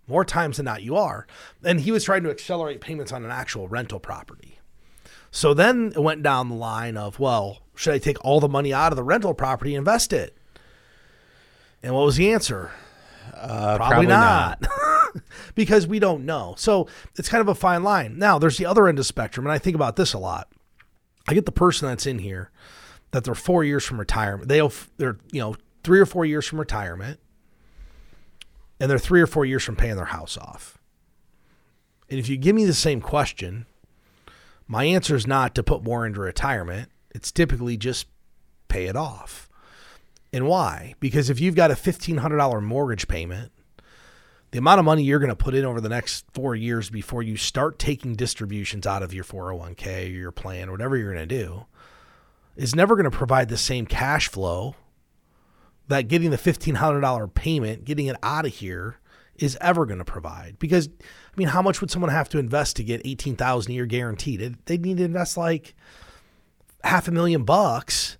more 0.08 0.26
times 0.26 0.58
than 0.58 0.65
not, 0.65 0.84
you 0.84 0.96
are. 0.96 1.28
And 1.63 1.82
he 1.82 1.91
was 1.91 2.04
trying 2.04 2.24
to 2.24 2.30
accelerate 2.30 2.82
payments 2.82 3.12
on 3.12 3.24
an 3.24 3.32
actual 3.32 3.67
rental 3.67 4.00
property. 4.00 4.60
So 5.32 5.54
then 5.54 5.93
it 5.96 6.02
went 6.02 6.24
down 6.24 6.50
the 6.50 6.56
line 6.56 6.96
of, 6.96 7.19
well, 7.19 7.63
should 7.76 7.93
I 7.93 7.98
take 7.98 8.24
all 8.24 8.39
the 8.39 8.50
money 8.50 8.74
out 8.74 8.91
of 8.91 8.96
the 8.96 9.04
rental 9.04 9.34
property 9.34 9.74
and 9.76 9.80
invest 9.80 10.13
it? 10.13 10.38
And 11.82 11.93
what 11.93 12.06
was 12.06 12.17
the 12.17 12.32
answer? 12.32 12.72
Uh, 13.36 13.78
Probably, 13.78 14.06
not. 14.06 14.65
because 15.56 15.88
we 15.88 16.00
don't 16.00 16.26
know. 16.26 16.56
So 16.58 16.88
it's 17.17 17.30
kind 17.30 17.41
of 17.41 17.48
a 17.48 17.56
fine 17.56 17.84
line. 17.84 18.17
Now, 18.17 18.39
there's 18.39 18.58
the 18.58 18.65
other 18.65 18.88
end 18.88 19.00
of 19.00 19.02
the 19.02 19.08
spectrum, 19.08 19.46
and 19.46 19.52
I 19.52 19.58
think 19.58 19.76
about 19.76 19.96
this 19.96 20.13
a 20.13 20.19
lot. 20.19 20.48
I 21.28 21.34
get 21.34 21.46
the 21.46 21.52
person 21.52 21.88
that's 21.88 22.06
in 22.06 22.20
here 22.20 22.52
that 23.12 23.24
they're 23.24 23.36
four 23.36 23.64
years 23.64 23.86
from 23.86 24.00
retirement. 24.00 24.50
They'll 24.50 24.72
they're 24.98 25.18
you 25.32 25.40
know 25.40 25.56
three 25.84 26.00
or 26.00 26.06
four 26.06 26.26
years 26.26 26.46
from 26.46 26.60
retirement, 26.60 27.20
and 28.80 28.90
they're 28.90 29.00
three 29.00 29.22
or 29.22 29.28
four 29.28 29.46
years 29.46 29.64
from 29.64 29.76
paying 29.76 29.96
their 29.96 30.06
house 30.06 30.38
off. 30.38 30.78
And 32.10 32.20
if 32.20 32.30
you 32.30 32.38
give 32.38 32.56
me 32.56 32.66
the 32.66 32.74
same 32.74 33.02
question, 33.02 33.66
my 34.68 34.84
answer 34.84 35.16
is 35.16 35.26
not 35.26 35.56
to 35.56 35.64
put 35.64 35.84
more 35.84 36.06
into 36.06 36.20
retirement. 36.20 36.90
It's 37.12 37.32
typically 37.32 37.78
just 37.78 38.08
pay 38.68 38.86
it 38.86 38.96
off. 38.96 39.50
And 40.32 40.48
why? 40.48 40.96
Because 41.00 41.30
if 41.30 41.40
you've 41.40 41.56
got 41.56 41.72
a 41.72 41.76
$1,500 41.76 42.64
mortgage 42.64 43.08
payment, 43.08 43.52
the 44.54 44.60
amount 44.60 44.78
of 44.78 44.86
money 44.86 45.02
you're 45.02 45.18
going 45.18 45.30
to 45.30 45.36
put 45.36 45.56
in 45.56 45.66
over 45.66 45.82
the 45.82 45.89
next 45.89 46.26
four 46.32 46.54
years 46.54 46.92
before 46.92 47.24
you 47.24 47.36
start 47.36 47.80
taking 47.80 48.13
distributions 48.13 48.86
out 48.86 49.02
of 49.02 49.12
your 49.12 49.24
401k 49.24 50.06
or 50.06 50.10
your 50.10 50.32
plan 50.32 50.70
or 50.70 50.74
whatever 50.74 50.96
you're 50.96 51.12
going 51.12 51.28
to 51.28 51.36
do 51.36 51.66
is 52.56 52.76
never 52.76 52.96
going 52.96 53.10
to 53.10 53.18
provide 53.18 53.50
the 53.50 53.58
same 53.58 53.88
cash 53.88 54.28
flow 54.28 54.76
that 55.88 56.08
getting 56.08 56.30
the 56.30 56.38
$1,500 56.38 57.34
payment, 57.34 57.84
getting 57.84 58.06
it 58.06 58.16
out 58.22 58.46
of 58.46 58.54
here 58.54 59.00
is 59.39 59.58
ever 59.60 59.88
going 59.88 59.98
to 59.98 60.06
provide. 60.06 60.60
Because, 60.60 60.88
I 60.88 61.36
mean, 61.36 61.48
how 61.48 61.63
much 61.63 61.82
would 61.82 61.89
someone 61.89 62.12
have 62.12 62.30
to 62.30 62.38
invest 62.38 62.76
to 62.76 62.84
get 62.84 63.02
18,000 63.04 63.72
a 63.72 63.74
year 63.74 63.88
guaranteed? 63.88 64.56
They'd 64.66 64.86
need 64.86 64.98
to 64.98 65.04
invest 65.04 65.36
like 65.36 65.74
half 66.84 67.08
a 67.08 67.12
million 67.12 67.44
bucks 67.44 68.20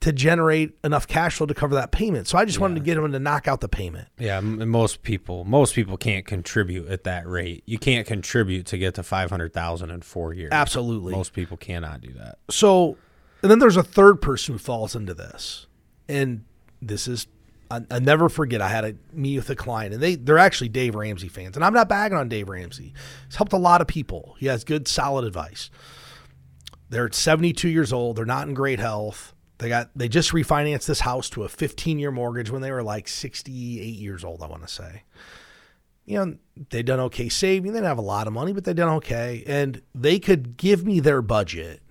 to 0.00 0.12
generate 0.12 0.78
enough 0.82 1.06
cash 1.06 1.36
flow 1.36 1.46
to 1.46 1.54
cover 1.54 1.74
that 1.74 1.92
payment. 1.92 2.26
So 2.26 2.38
I 2.38 2.46
just 2.46 2.58
wanted 2.58 2.76
to 2.76 2.80
get 2.80 2.94
them 2.94 3.12
to 3.12 3.18
knock 3.18 3.46
out 3.46 3.60
the 3.60 3.68
payment. 3.68 4.08
Yeah, 4.18 4.40
most 4.40 5.02
people 5.02 5.44
most 5.44 5.74
people 5.74 5.96
can't 5.96 6.26
contribute 6.26 6.88
at 6.88 7.04
that 7.04 7.26
rate. 7.28 7.62
You 7.66 7.78
can't 7.78 8.06
contribute 8.06 8.66
to 8.66 8.78
get 8.78 8.94
to 8.94 9.02
500,000 9.02 9.90
in 9.90 10.00
4 10.00 10.34
years. 10.34 10.52
Absolutely. 10.52 11.12
Most 11.12 11.32
people 11.34 11.56
cannot 11.56 12.00
do 12.00 12.12
that. 12.14 12.38
So, 12.48 12.96
and 13.42 13.50
then 13.50 13.58
there's 13.58 13.76
a 13.76 13.82
third 13.82 14.22
person 14.22 14.54
who 14.54 14.58
falls 14.58 14.96
into 14.96 15.12
this. 15.12 15.66
And 16.08 16.44
this 16.80 17.06
is 17.06 17.26
I, 17.70 17.82
I 17.90 17.98
never 18.00 18.28
forget. 18.28 18.60
I 18.60 18.68
had 18.68 18.84
a 18.84 18.94
meet 19.12 19.36
with 19.36 19.50
a 19.50 19.56
client, 19.56 19.94
and 19.94 20.02
they 20.02 20.16
they're 20.16 20.38
actually 20.38 20.70
Dave 20.70 20.94
Ramsey 20.94 21.28
fans, 21.28 21.56
and 21.56 21.64
I'm 21.64 21.74
not 21.74 21.88
bagging 21.88 22.18
on 22.18 22.28
Dave 22.28 22.48
Ramsey. 22.48 22.94
He's 23.26 23.36
helped 23.36 23.52
a 23.52 23.58
lot 23.58 23.80
of 23.80 23.86
people. 23.86 24.34
He 24.38 24.46
has 24.46 24.64
good, 24.64 24.88
solid 24.88 25.24
advice. 25.24 25.70
They're 26.88 27.12
72 27.12 27.68
years 27.68 27.92
old. 27.92 28.16
They're 28.16 28.24
not 28.24 28.48
in 28.48 28.54
great 28.54 28.80
health. 28.80 29.34
They 29.60 29.68
got 29.68 29.90
they 29.94 30.08
just 30.08 30.32
refinanced 30.32 30.86
this 30.86 31.00
house 31.00 31.28
to 31.30 31.44
a 31.44 31.48
15 31.48 31.98
year 31.98 32.10
mortgage 32.10 32.50
when 32.50 32.62
they 32.62 32.72
were 32.72 32.82
like 32.82 33.06
68 33.06 33.60
years 33.94 34.24
old. 34.24 34.42
I 34.42 34.46
want 34.46 34.62
to 34.62 34.72
say. 34.72 35.04
You 36.06 36.24
know, 36.24 36.36
they 36.70 36.82
done 36.82 36.98
okay 37.00 37.28
saving. 37.28 37.70
They 37.70 37.76
didn't 37.76 37.88
have 37.88 37.98
a 37.98 38.02
lot 38.02 38.26
of 38.26 38.32
money, 38.32 38.52
but 38.52 38.64
they 38.64 38.72
done 38.72 38.94
okay, 38.96 39.44
and 39.46 39.82
they 39.94 40.18
could 40.18 40.56
give 40.56 40.84
me 40.84 40.98
their 40.98 41.22
budget 41.22 41.82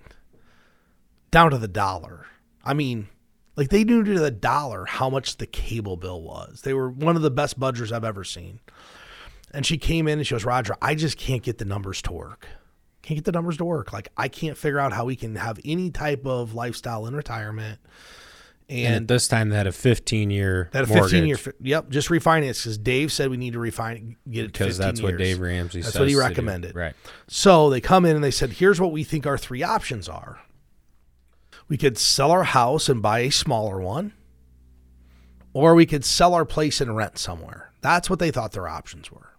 down 1.30 1.52
to 1.52 1.58
the 1.58 1.68
dollar. 1.68 2.26
I 2.64 2.74
mean, 2.74 3.08
like 3.56 3.70
they 3.70 3.84
knew 3.84 4.02
to 4.02 4.18
the 4.18 4.32
dollar 4.32 4.84
how 4.84 5.08
much 5.08 5.36
the 5.36 5.46
cable 5.46 5.96
bill 5.96 6.20
was. 6.20 6.62
They 6.62 6.74
were 6.74 6.90
one 6.90 7.14
of 7.14 7.22
the 7.22 7.30
best 7.30 7.58
budgets 7.58 7.92
I've 7.92 8.04
ever 8.04 8.24
seen. 8.24 8.60
And 9.52 9.64
she 9.64 9.78
came 9.78 10.08
in 10.08 10.18
and 10.18 10.26
she 10.26 10.34
goes, 10.34 10.44
Roger, 10.44 10.76
I 10.82 10.94
just 10.96 11.16
can't 11.16 11.42
get 11.42 11.58
the 11.58 11.64
numbers 11.64 12.02
to 12.02 12.12
work. 12.12 12.48
Can't 13.10 13.18
get 13.18 13.24
the 13.24 13.32
numbers 13.32 13.56
to 13.56 13.64
work. 13.64 13.92
Like 13.92 14.06
I 14.16 14.28
can't 14.28 14.56
figure 14.56 14.78
out 14.78 14.92
how 14.92 15.04
we 15.04 15.16
can 15.16 15.34
have 15.34 15.58
any 15.64 15.90
type 15.90 16.24
of 16.26 16.54
lifestyle 16.54 17.06
in 17.06 17.16
retirement. 17.16 17.80
And, 18.68 18.94
And, 18.94 19.08
this 19.08 19.26
time, 19.26 19.48
they 19.48 19.56
had 19.56 19.66
a 19.66 19.72
15 19.72 20.30
year 20.30 20.68
that 20.70 20.84
a 20.84 20.86
15 20.86 21.26
year, 21.26 21.36
yep, 21.60 21.88
just 21.88 22.08
refinance 22.08 22.62
because 22.62 22.78
Dave 22.78 23.10
said 23.10 23.28
we 23.28 23.36
need 23.36 23.54
to 23.54 23.58
refine, 23.58 24.14
get 24.30 24.44
it 24.44 24.52
to 24.54 24.62
because 24.62 24.76
15 24.76 24.86
that's 24.86 25.02
what 25.02 25.08
years. 25.08 25.18
Dave 25.18 25.40
Ramsey 25.40 25.82
said. 25.82 25.88
That's 25.88 25.98
what 25.98 26.08
he 26.08 26.14
recommended. 26.14 26.76
Right. 26.76 26.94
So 27.26 27.68
they 27.68 27.80
come 27.80 28.04
in 28.04 28.14
and 28.14 28.22
they 28.22 28.30
said, 28.30 28.50
here's 28.50 28.80
what 28.80 28.92
we 28.92 29.02
think 29.02 29.26
our 29.26 29.36
three 29.36 29.64
options 29.64 30.08
are. 30.08 30.38
We 31.66 31.76
could 31.76 31.98
sell 31.98 32.30
our 32.30 32.44
house 32.44 32.88
and 32.88 33.02
buy 33.02 33.18
a 33.20 33.30
smaller 33.30 33.80
one, 33.80 34.12
or 35.52 35.74
we 35.74 35.84
could 35.84 36.04
sell 36.04 36.32
our 36.32 36.44
place 36.44 36.80
and 36.80 36.96
rent 36.96 37.18
somewhere. 37.18 37.72
That's 37.80 38.08
what 38.08 38.20
they 38.20 38.30
thought 38.30 38.52
their 38.52 38.68
options 38.68 39.10
were. 39.10 39.29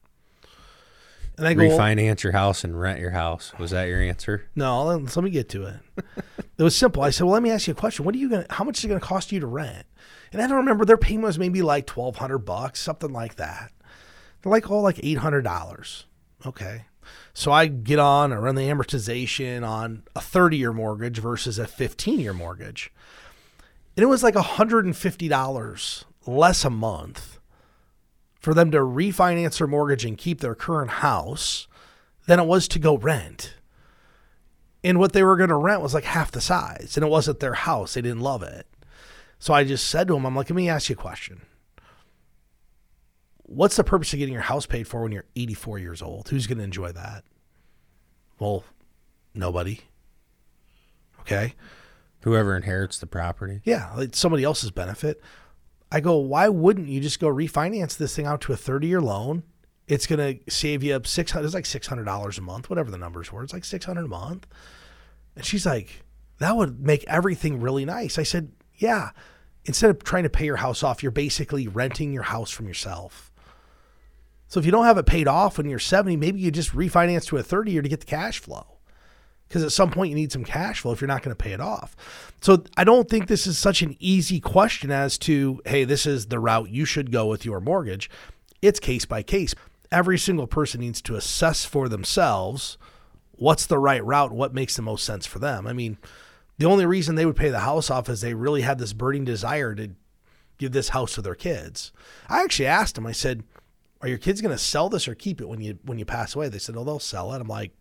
And 1.41 1.47
I 1.47 1.56
go, 1.56 1.63
Refinance 1.63 2.21
your 2.21 2.34
house 2.34 2.63
and 2.63 2.80
rent 2.80 2.99
your 2.99 3.10
house. 3.10 3.51
Was 3.58 3.71
that 3.71 3.86
your 3.86 3.99
answer? 3.99 4.47
no, 4.56 4.84
let 4.84 5.15
let 5.15 5.23
me 5.23 5.32
get 5.32 5.49
to 5.49 5.63
it. 5.63 5.75
it 6.60 6.62
was 6.63 6.75
simple. 6.75 7.01
I 7.01 7.10
said, 7.10 7.23
well, 7.23 7.34
let 7.34 7.41
me 7.41 7.49
ask 7.49 7.65
you 7.65 7.71
a 7.71 7.75
question. 7.75 8.06
What 8.06 8.13
are 8.13 8.19
you 8.19 8.30
going 8.30 8.45
to, 8.45 8.54
how 8.54 8.63
much 8.63 8.77
is 8.77 8.86
it 8.86 8.89
going 8.89 8.99
to 8.99 9.06
cost 9.06 9.32
you 9.32 9.39
to 9.39 9.47
rent? 9.47 9.88
And 10.32 10.39
I 10.39 10.45
don't 10.45 10.58
remember 10.58 10.86
their 10.86 10.97
payment 10.97 11.25
was 11.25 11.39
maybe 11.39 11.63
like 11.63 11.89
1200 11.89 12.38
bucks, 12.38 12.80
something 12.80 13.12
like 13.12 13.38
that. 13.38 13.71
They're 14.41 14.51
like, 14.51 14.69
oh, 14.69 14.82
like 14.82 14.97
$800. 14.97 16.04
Okay. 16.45 16.86
So 17.34 17.51
I 17.51 17.65
get 17.65 17.97
on, 17.97 18.32
I 18.32 18.36
run 18.36 18.54
the 18.54 18.67
amortization 18.67 19.67
on 19.67 20.04
a 20.15 20.21
30 20.21 20.58
year 20.58 20.73
mortgage 20.73 21.17
versus 21.17 21.58
a 21.58 21.65
15 21.65 22.19
year 22.19 22.34
mortgage. 22.34 22.93
And 23.97 24.04
it 24.04 24.08
was 24.08 24.21
like 24.21 24.36
$150 24.36 26.04
less 26.27 26.65
a 26.65 26.69
month 26.69 27.39
for 28.41 28.54
them 28.56 28.71
to 28.71 28.80
refinance 28.80 29.60
their 29.60 29.67
mortgage 29.67 30.04
and 30.04 30.17
keep 30.17 30.41
their 30.41 30.56
current 30.56 30.89
house 30.91 31.67
than 32.25 32.39
it 32.39 32.47
was 32.47 32.67
to 32.67 32.80
go 32.80 32.97
rent. 32.97 33.54
And 34.84 34.99
what 34.99 35.13
they 35.13 35.21
were 35.21 35.38
going 35.38 35.49
to 35.49 35.56
rent 35.56 35.82
was 35.82 35.93
like 35.93 36.06
half 36.06 36.32
the 36.32 36.41
size, 36.41 36.97
and 36.97 37.06
it 37.06 37.10
wasn't 37.10 37.39
their 37.39 37.54
house. 37.54 37.93
They 37.93 38.01
didn't 38.01 38.21
love 38.21 38.41
it. 38.41 38.65
So 39.38 39.54
I 39.54 39.63
just 39.63 39.88
said 39.88 40.08
to 40.08 40.15
him, 40.15 40.25
I'm 40.25 40.36
like, 40.36 40.49
let 40.49 40.56
me 40.56 40.69
ask 40.69 40.89
you 40.89 40.93
a 40.93 40.97
question. 40.97 41.41
What's 43.43 43.75
the 43.75 43.84
purpose 43.84 44.12
of 44.13 44.19
getting 44.19 44.34
your 44.34 44.43
house 44.43 44.65
paid 44.65 44.88
for 44.88 45.04
when 45.04 45.12
you're 45.12 45.25
84 45.36 45.77
years 45.77 46.01
old? 46.01 46.30
Who's 46.30 46.47
going 46.47 46.58
to 46.58 46.63
enjoy 46.63 46.91
that? 46.93 47.23
Well, 48.39 48.63
nobody. 49.36 49.82
Okay. 51.21 51.54
Whoever 52.21 52.56
inherits 52.56 52.97
the 52.97 53.08
property. 53.08 53.62
Yeah, 53.63 53.91
like 53.95 54.15
somebody 54.15 54.43
else's 54.43 54.71
benefit. 54.71 55.21
I 55.91 55.99
go, 55.99 56.17
why 56.17 56.47
wouldn't 56.47 56.88
you 56.88 57.01
just 57.01 57.19
go 57.19 57.27
refinance 57.27 57.97
this 57.97 58.15
thing 58.15 58.25
out 58.25 58.41
to 58.41 58.54
a 58.54 58.58
30 58.58 58.88
year 58.88 59.01
loan? 59.01 59.43
It's 59.88 60.08
going 60.08 60.19
to 60.19 60.51
save 60.51 60.84
you 60.84 60.95
up 60.95 61.06
600 61.06 61.45
it's 61.45 61.54
like 61.54 61.65
$600 61.65 62.38
a 62.38 62.41
month, 62.41 62.69
whatever 62.69 62.89
the 62.89 62.97
numbers 62.97 63.32
were. 63.32 63.43
It's 63.43 63.51
like 63.51 63.65
600 63.65 64.06
a 64.06 64.08
month. 64.08 64.47
And 65.36 65.43
she's 65.43 65.65
like, 65.65 66.04
that 66.39 66.56
would 66.56 66.80
make 66.80 67.04
everything 67.08 67.60
really 67.60 67.84
nice. 67.84 68.17
I 68.17 68.23
said, 68.23 68.54
yeah. 68.77 69.12
Instead 69.65 69.89
of 69.89 70.04
trying 70.04 70.23
to 70.23 70.30
pay 70.30 70.45
your 70.45 70.56
house 70.58 70.82
off, 70.82 71.04
you're 71.04 71.12
basically 71.12 71.67
renting 71.67 72.13
your 72.13 72.23
house 72.23 72.51
from 72.51 72.67
yourself. 72.67 73.32
So 74.47 74.60
if 74.60 74.65
you 74.65 74.71
don't 74.71 74.86
have 74.86 74.97
it 74.97 75.06
paid 75.06 75.27
off 75.27 75.58
when 75.58 75.69
you're 75.69 75.80
70, 75.80 76.15
maybe 76.15 76.39
you 76.39 76.51
just 76.51 76.71
refinance 76.71 77.25
to 77.27 77.38
a 77.38 77.43
30 77.43 77.71
year 77.71 77.82
to 77.82 77.89
get 77.89 77.99
the 77.99 78.06
cash 78.06 78.39
flow 78.39 78.77
because 79.52 79.64
at 79.64 79.74
some 79.74 79.92
point 79.92 80.10
you 80.10 80.16
need 80.16 80.32
some 80.32 80.46
cash 80.46 80.80
flow 80.80 80.94
if 80.94 81.02
you're 81.02 81.10
not 81.10 81.24
going 81.24 81.36
to 81.36 81.44
pay 81.44 81.52
it 81.52 81.60
off. 81.60 81.94
So 82.40 82.64
I 82.78 82.86
don't 82.86 83.10
think 83.10 83.28
this 83.28 83.46
is 83.46 83.58
such 83.58 83.82
an 83.82 83.98
easy 84.00 84.40
question 84.40 84.92
as 84.92 85.18
to, 85.20 85.62
hey, 85.66 85.84
this 85.84 86.06
is 86.06 86.28
the 86.28 86.40
route 86.40 86.70
you 86.70 86.86
should 86.86 87.12
go 87.12 87.26
with 87.26 87.44
your 87.44 87.60
mortgage. 87.60 88.10
It's 88.62 88.80
case 88.80 89.04
by 89.04 89.24
case. 89.24 89.54
Every 89.92 90.18
single 90.18 90.48
person 90.48 90.80
needs 90.80 91.02
to 91.02 91.18
assess 91.18 91.66
for 91.66 91.90
themselves 91.90 92.78
what's 93.34 93.66
the 93.66 93.78
right 93.78 94.04
route, 94.06 94.32
what 94.32 94.54
makes 94.54 94.78
the 94.78 94.84
most 94.84 95.04
sense 95.04 95.26
for 95.26 95.40
them. 95.40 95.68
I 95.68 95.74
mean, 95.74 95.98
the 96.58 96.68
only 96.68 96.86
reason 96.86 97.16
they 97.16 97.26
would 97.26 97.36
pay 97.36 97.50
the 97.50 97.60
house 97.60 97.90
off 97.90 98.08
is 98.08 98.22
they 98.22 98.34
really 98.34 98.62
had 98.62 98.80
this 98.80 98.94
burning 98.94 99.26
desire 99.26 99.76
to 99.76 99.90
give 100.60 100.72
this 100.72 100.90
house 100.90 101.16
to 101.16 101.22
their 101.22 101.36
kids. 101.36 101.92
I 102.30 102.42
actually 102.42 102.68
asked 102.68 102.96
them, 102.96 103.06
I 103.06 103.12
said, 103.12 103.44
are 104.02 104.08
your 104.08 104.18
kids 104.18 104.40
going 104.40 104.56
to 104.56 104.64
sell 104.64 104.88
this 104.88 105.10
or 105.10 105.16
keep 105.16 105.42
it 105.42 105.50
when 105.50 105.60
you 105.60 105.78
when 105.84 106.00
you 106.00 106.06
pass 106.06 106.36
away? 106.36 106.50
They 106.50 106.58
said, 106.58 106.76
"Oh, 106.76 106.84
they'll 106.84 106.98
sell 106.98 107.34
it." 107.34 107.42
I'm 107.42 107.48
like, 107.48 107.72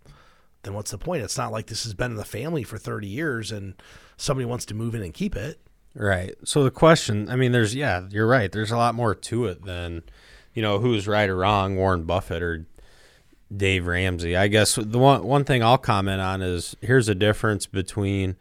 then 0.63 0.75
what's 0.75 0.91
the 0.91 0.99
point? 0.99 1.23
It's 1.23 1.39
not 1.39 1.53
like 1.53 1.67
this 1.67 1.85
has 1.85 1.95
been 1.95 2.13
in 2.13 2.17
the 2.17 2.25
family 2.25 2.63
for 2.63 2.79
30 2.79 3.07
years 3.07 3.51
and 3.51 3.75
somebody 4.17 4.45
wants 4.45 4.65
to 4.67 4.75
move 4.75 4.95
in 4.95 5.03
and 5.03 5.15
keep 5.15 5.37
it. 5.37 5.59
Right. 5.95 6.35
So 6.45 6.63
the 6.63 6.71
question, 6.71 7.29
I 7.29 7.37
mean, 7.37 7.53
there's 7.53 7.75
yeah, 7.75 8.07
you're 8.11 8.27
right. 8.27 8.51
There's 8.51 8.71
a 8.71 8.77
lot 8.77 8.95
more 8.95 9.15
to 9.15 9.47
it 9.47 9.65
than, 9.65 10.03
you 10.55 10.63
know, 10.63 10.79
who's 10.79 11.09
right 11.09 11.29
or 11.29 11.37
wrong, 11.37 11.77
Warren 11.77 12.05
Buffett 12.05 12.43
or 12.43 12.67
Dave 13.55 13.87
Ramsey. 13.87 14.37
I 14.37 14.47
guess 14.49 14.77
the 14.77 14.99
one 14.99 15.25
one 15.25 15.45
thing 15.45 15.63
I'll 15.63 15.79
comment 15.79 16.21
on 16.21 16.43
is 16.43 16.77
here's 16.81 17.09
a 17.09 17.15
difference 17.15 17.67
between 17.67 18.37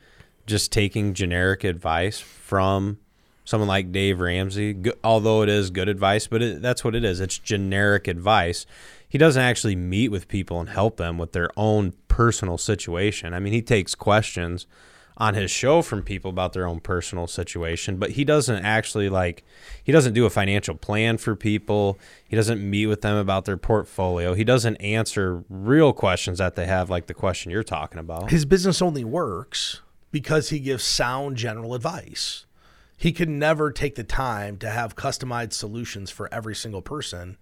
just 0.46 0.72
taking 0.72 1.14
generic 1.14 1.64
advice 1.64 2.20
from 2.20 3.00
someone 3.46 3.68
like 3.68 3.92
Dave 3.92 4.20
Ramsey, 4.20 4.78
although 5.04 5.42
it 5.42 5.50
is 5.50 5.72
good 5.72 5.90
advice, 5.90 6.28
but 6.28 6.42
it, 6.44 6.62
that's 6.62 6.84
what 6.84 6.94
it 6.94 7.04
is. 7.04 7.20
It's 7.20 7.40
generic 7.40 8.08
advice. 8.08 8.68
He 9.10 9.18
doesn't 9.18 9.42
actually 9.42 9.76
meet 9.76 10.10
with 10.10 10.28
people 10.28 10.60
and 10.60 10.70
help 10.70 10.98
them 10.98 11.18
with 11.18 11.34
their 11.34 11.50
own 11.58 11.94
personal 12.08 12.58
situation. 12.58 13.34
I 13.34 13.40
mean, 13.40 13.54
he 13.54 13.62
takes 13.62 13.96
questions 13.96 14.68
on 15.18 15.34
his 15.34 15.52
show 15.52 15.82
from 15.82 16.02
people 16.02 16.30
about 16.30 16.54
their 16.54 16.66
own 16.66 16.80
personal 16.80 17.28
situation, 17.28 17.98
but 17.98 18.12
he 18.12 18.24
doesn't 18.24 18.64
actually 18.64 19.10
like 19.10 19.44
he 19.84 19.92
doesn't 19.92 20.14
do 20.14 20.26
a 20.26 20.30
financial 20.30 20.76
plan 20.76 21.18
for 21.18 21.36
people. 21.36 22.00
He 22.28 22.36
doesn't 22.36 22.62
meet 22.62 22.86
with 22.86 23.02
them 23.02 23.18
about 23.18 23.46
their 23.46 23.58
portfolio. 23.58 24.34
He 24.34 24.46
doesn't 24.46 24.78
answer 24.78 25.44
real 25.50 25.92
questions 25.92 26.38
that 26.38 26.56
they 26.56 26.68
have 26.68 26.90
like 26.90 27.08
the 27.08 27.14
question 27.14 27.52
you're 27.52 27.64
talking 27.64 28.00
about. 28.00 28.32
His 28.32 28.46
business 28.46 28.82
only 28.82 29.04
works 29.04 29.82
because 30.12 30.50
he 30.50 30.60
gives 30.60 30.84
sound 30.84 31.36
general 31.36 31.74
advice. 31.74 32.46
He 33.02 33.14
can 33.14 33.40
never 33.40 33.72
take 33.72 33.96
the 33.96 34.04
time 34.04 34.58
to 34.58 34.70
have 34.70 34.94
customized 34.98 35.54
solutions 35.54 36.12
for 36.12 36.28
every 36.34 36.54
single 36.54 36.82
person 36.82 37.38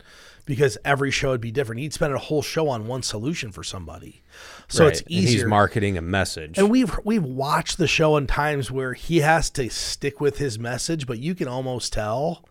because 0.46 0.78
every 0.86 1.10
show 1.10 1.32
would 1.32 1.42
be 1.42 1.50
different. 1.52 1.82
He'd 1.82 1.94
spend 1.94 2.14
a 2.14 2.20
whole 2.20 2.44
show 2.44 2.70
on 2.70 2.86
one 2.86 3.02
solution 3.02 3.52
for 3.52 3.64
somebody. 3.64 4.22
So 4.68 4.84
Right. 4.84 4.92
it's 4.94 5.02
And 5.02 5.12
easier. 5.12 5.40
he's 5.40 5.46
marketing 5.46 5.98
a 5.98 6.02
message. 6.04 6.60
And 6.60 6.70
we've 6.70 6.96
we've 7.04 7.24
watched 7.24 7.80
the 7.80 7.88
show 7.88 8.18
in 8.18 8.28
times 8.28 8.70
where 8.70 8.94
he 8.94 9.22
has 9.22 9.50
to 9.52 9.68
stick 9.72 10.22
with 10.22 10.38
his 10.38 10.60
message, 10.60 11.08
but 11.08 11.18
you 11.18 11.34
can 11.34 11.48
almost 11.48 11.92
tell 11.92 12.46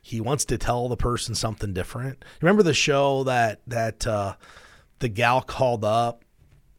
he 0.00 0.18
wants 0.22 0.46
to 0.46 0.56
tell 0.56 0.88
the 0.88 0.96
person 0.96 1.34
something 1.34 1.74
different. 1.74 2.24
Remember 2.40 2.62
the 2.62 2.72
show 2.72 3.22
that 3.24 3.60
that 3.66 4.06
uh, 4.06 4.34
the 5.00 5.10
gal 5.10 5.42
called 5.42 5.84
up, 5.84 6.24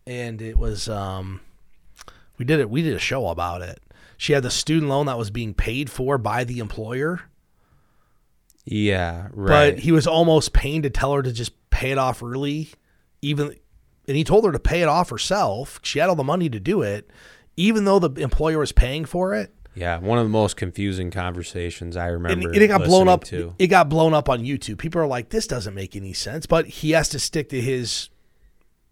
and 0.07 0.41
it 0.41 0.57
was 0.57 0.89
um, 0.89 1.41
we 2.39 2.45
did 2.45 2.59
it. 2.59 2.67
We 2.67 2.81
did 2.81 2.95
a 2.95 2.99
show 2.99 3.27
about 3.27 3.61
it. 3.61 3.79
She 4.17 4.33
had 4.33 4.43
the 4.43 4.49
student 4.49 4.89
loan 4.89 5.05
that 5.05 5.17
was 5.17 5.29
being 5.29 5.53
paid 5.53 5.89
for 5.89 6.17
by 6.17 6.43
the 6.43 6.59
employer, 6.59 7.21
yeah, 8.65 9.27
right. 9.31 9.75
but 9.75 9.79
he 9.79 9.91
was 9.91 10.05
almost 10.07 10.51
paying 10.51 10.81
to 10.81 10.89
tell 10.89 11.13
her 11.13 11.21
to 11.21 11.31
just 11.31 11.53
pay 11.69 11.91
it 11.91 11.97
off 11.97 12.21
early, 12.21 12.69
even. 13.21 13.55
And 14.07 14.17
he 14.17 14.23
told 14.23 14.45
her 14.45 14.51
to 14.51 14.59
pay 14.59 14.81
it 14.81 14.87
off 14.87 15.09
herself. 15.09 15.79
She 15.83 15.99
had 15.99 16.09
all 16.09 16.15
the 16.15 16.23
money 16.23 16.49
to 16.49 16.59
do 16.59 16.81
it, 16.81 17.09
even 17.55 17.85
though 17.85 17.99
the 17.99 18.21
employer 18.21 18.59
was 18.59 18.71
paying 18.71 19.05
for 19.05 19.33
it. 19.33 19.53
yeah, 19.75 19.99
one 19.99 20.17
of 20.17 20.25
the 20.25 20.29
most 20.29 20.57
confusing 20.57 21.11
conversations 21.11 21.95
I 21.95 22.07
remember. 22.07 22.49
and 22.49 22.57
it 22.57 22.67
got 22.67 22.83
blown 22.83 23.07
up. 23.07 23.23
To. 23.25 23.53
It 23.59 23.67
got 23.67 23.89
blown 23.89 24.13
up 24.13 24.27
on 24.27 24.43
YouTube. 24.43 24.79
People 24.79 25.01
are 25.01 25.07
like, 25.07 25.29
"This 25.29 25.45
doesn't 25.47 25.73
make 25.73 25.95
any 25.95 26.13
sense," 26.13 26.45
but 26.45 26.65
he 26.67 26.91
has 26.91 27.09
to 27.09 27.19
stick 27.19 27.49
to 27.49 27.61
his 27.61 28.09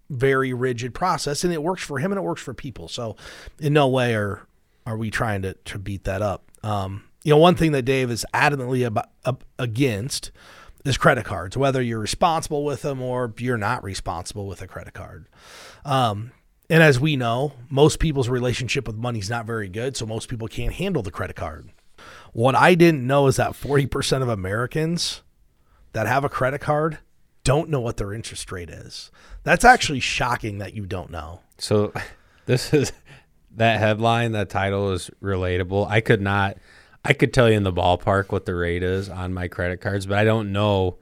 very 0.09 0.53
rigid 0.53 0.93
process, 0.93 1.43
and 1.43 1.51
it 1.51 1.63
works 1.63 1.83
for 1.83 1.99
him 1.99 2.11
and 2.11 2.19
it 2.19 2.23
works 2.23 2.41
for 2.41 2.53
people. 2.53 2.87
So, 2.87 3.15
in 3.59 3.73
no 3.73 3.87
way 3.87 4.15
are 4.15 4.47
are 4.85 4.97
we 4.97 5.09
trying 5.09 5.41
to 5.43 5.53
to 5.53 5.79
beat 5.79 6.03
that 6.03 6.21
up. 6.21 6.51
Um, 6.63 7.03
you 7.23 7.31
know, 7.31 7.37
one 7.37 7.55
thing 7.55 7.71
that 7.71 7.83
Dave 7.83 8.11
is 8.11 8.25
adamantly 8.33 8.85
about, 8.85 9.09
up 9.23 9.43
against 9.57 10.31
is 10.85 10.97
credit 10.97 11.25
cards, 11.25 11.57
whether 11.57 11.81
you're 11.81 11.99
responsible 11.99 12.63
with 12.63 12.83
them 12.83 13.01
or 13.01 13.33
you're 13.39 13.57
not 13.57 13.83
responsible 13.83 14.45
with 14.45 14.61
a 14.61 14.67
credit 14.67 14.93
card. 14.93 15.27
Um, 15.83 16.31
and 16.69 16.83
as 16.83 16.99
we 16.99 17.15
know, 17.15 17.53
most 17.69 17.99
people's 17.99 18.29
relationship 18.29 18.87
with 18.87 18.95
money 18.95 19.19
is 19.19 19.29
not 19.29 19.45
very 19.45 19.69
good, 19.69 19.97
so 19.97 20.05
most 20.05 20.29
people 20.29 20.47
can't 20.47 20.73
handle 20.73 21.01
the 21.01 21.11
credit 21.11 21.35
card. 21.35 21.69
What 22.33 22.55
I 22.55 22.75
didn't 22.75 23.05
know 23.05 23.27
is 23.27 23.37
that 23.37 23.51
40% 23.51 24.21
of 24.21 24.29
Americans 24.29 25.21
that 25.93 26.07
have 26.07 26.23
a 26.23 26.29
credit 26.29 26.61
card 26.61 26.99
don't 27.43 27.69
know 27.69 27.79
what 27.79 27.97
their 27.97 28.13
interest 28.13 28.51
rate 28.51 28.69
is. 28.69 29.11
That's 29.43 29.63
actually 29.63 29.99
shocking 29.99 30.57
that 30.57 30.75
you 30.75 30.85
don't 30.85 31.09
know. 31.09 31.41
So 31.57 31.93
this 32.45 32.73
is 32.73 32.91
that 33.57 33.79
headline, 33.79 34.31
that 34.33 34.49
title 34.49 34.91
is 34.91 35.09
relatable. 35.21 35.87
I 35.89 36.01
could 36.01 36.21
not 36.21 36.57
I 37.03 37.13
could 37.13 37.33
tell 37.33 37.49
you 37.49 37.55
in 37.57 37.63
the 37.63 37.73
ballpark 37.73 38.31
what 38.31 38.45
the 38.45 38.55
rate 38.55 38.83
is 38.83 39.09
on 39.09 39.33
my 39.33 39.47
credit 39.47 39.81
cards, 39.81 40.05
but 40.05 40.17
I 40.17 40.23
don't 40.23 40.51
know 40.51 40.97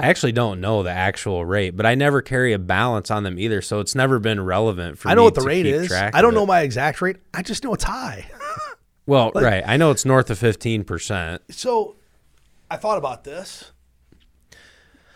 I 0.00 0.06
actually 0.06 0.32
don't 0.32 0.60
know 0.60 0.84
the 0.84 0.90
actual 0.92 1.44
rate, 1.44 1.70
but 1.76 1.84
I 1.84 1.96
never 1.96 2.22
carry 2.22 2.52
a 2.52 2.58
balance 2.58 3.10
on 3.10 3.24
them 3.24 3.36
either, 3.38 3.60
so 3.60 3.80
it's 3.80 3.96
never 3.96 4.20
been 4.20 4.40
relevant 4.44 4.96
for 4.98 5.08
me. 5.08 5.12
I 5.12 5.14
know 5.16 5.22
me 5.22 5.26
what 5.26 5.34
the 5.34 5.40
to 5.40 5.46
rate 5.46 5.64
keep 5.64 5.74
is. 5.74 5.88
track 5.88 6.14
I 6.14 6.22
don't 6.22 6.34
know 6.34 6.44
it. 6.44 6.46
my 6.46 6.60
exact 6.60 7.00
rate. 7.02 7.16
I 7.34 7.42
just 7.42 7.64
know 7.64 7.74
it's 7.74 7.84
high. 7.84 8.30
Well, 9.06 9.32
right. 9.34 9.64
I 9.66 9.78
know 9.78 9.90
it's 9.90 10.04
north 10.04 10.28
of 10.28 10.38
15%. 10.38 11.38
so 11.50 11.96
I 12.70 12.76
thought 12.76 12.98
about 12.98 13.24
this. 13.24 13.72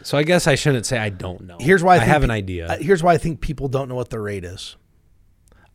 So 0.02 0.16
I 0.16 0.22
guess 0.22 0.46
I 0.46 0.54
shouldn't 0.54 0.86
say 0.86 0.96
I 0.98 1.10
don't 1.10 1.42
know. 1.42 1.58
Here's 1.60 1.82
why 1.82 1.96
I, 1.96 2.00
I 2.00 2.04
have 2.04 2.22
an 2.24 2.30
idea. 2.30 2.68
uh, 2.68 2.78
here's 2.78 3.02
why 3.02 3.12
I 3.12 3.18
think 3.18 3.42
people 3.42 3.68
don't 3.68 3.90
know 3.90 3.94
what 3.94 4.08
the 4.08 4.18
rate 4.18 4.44
is. 4.46 4.76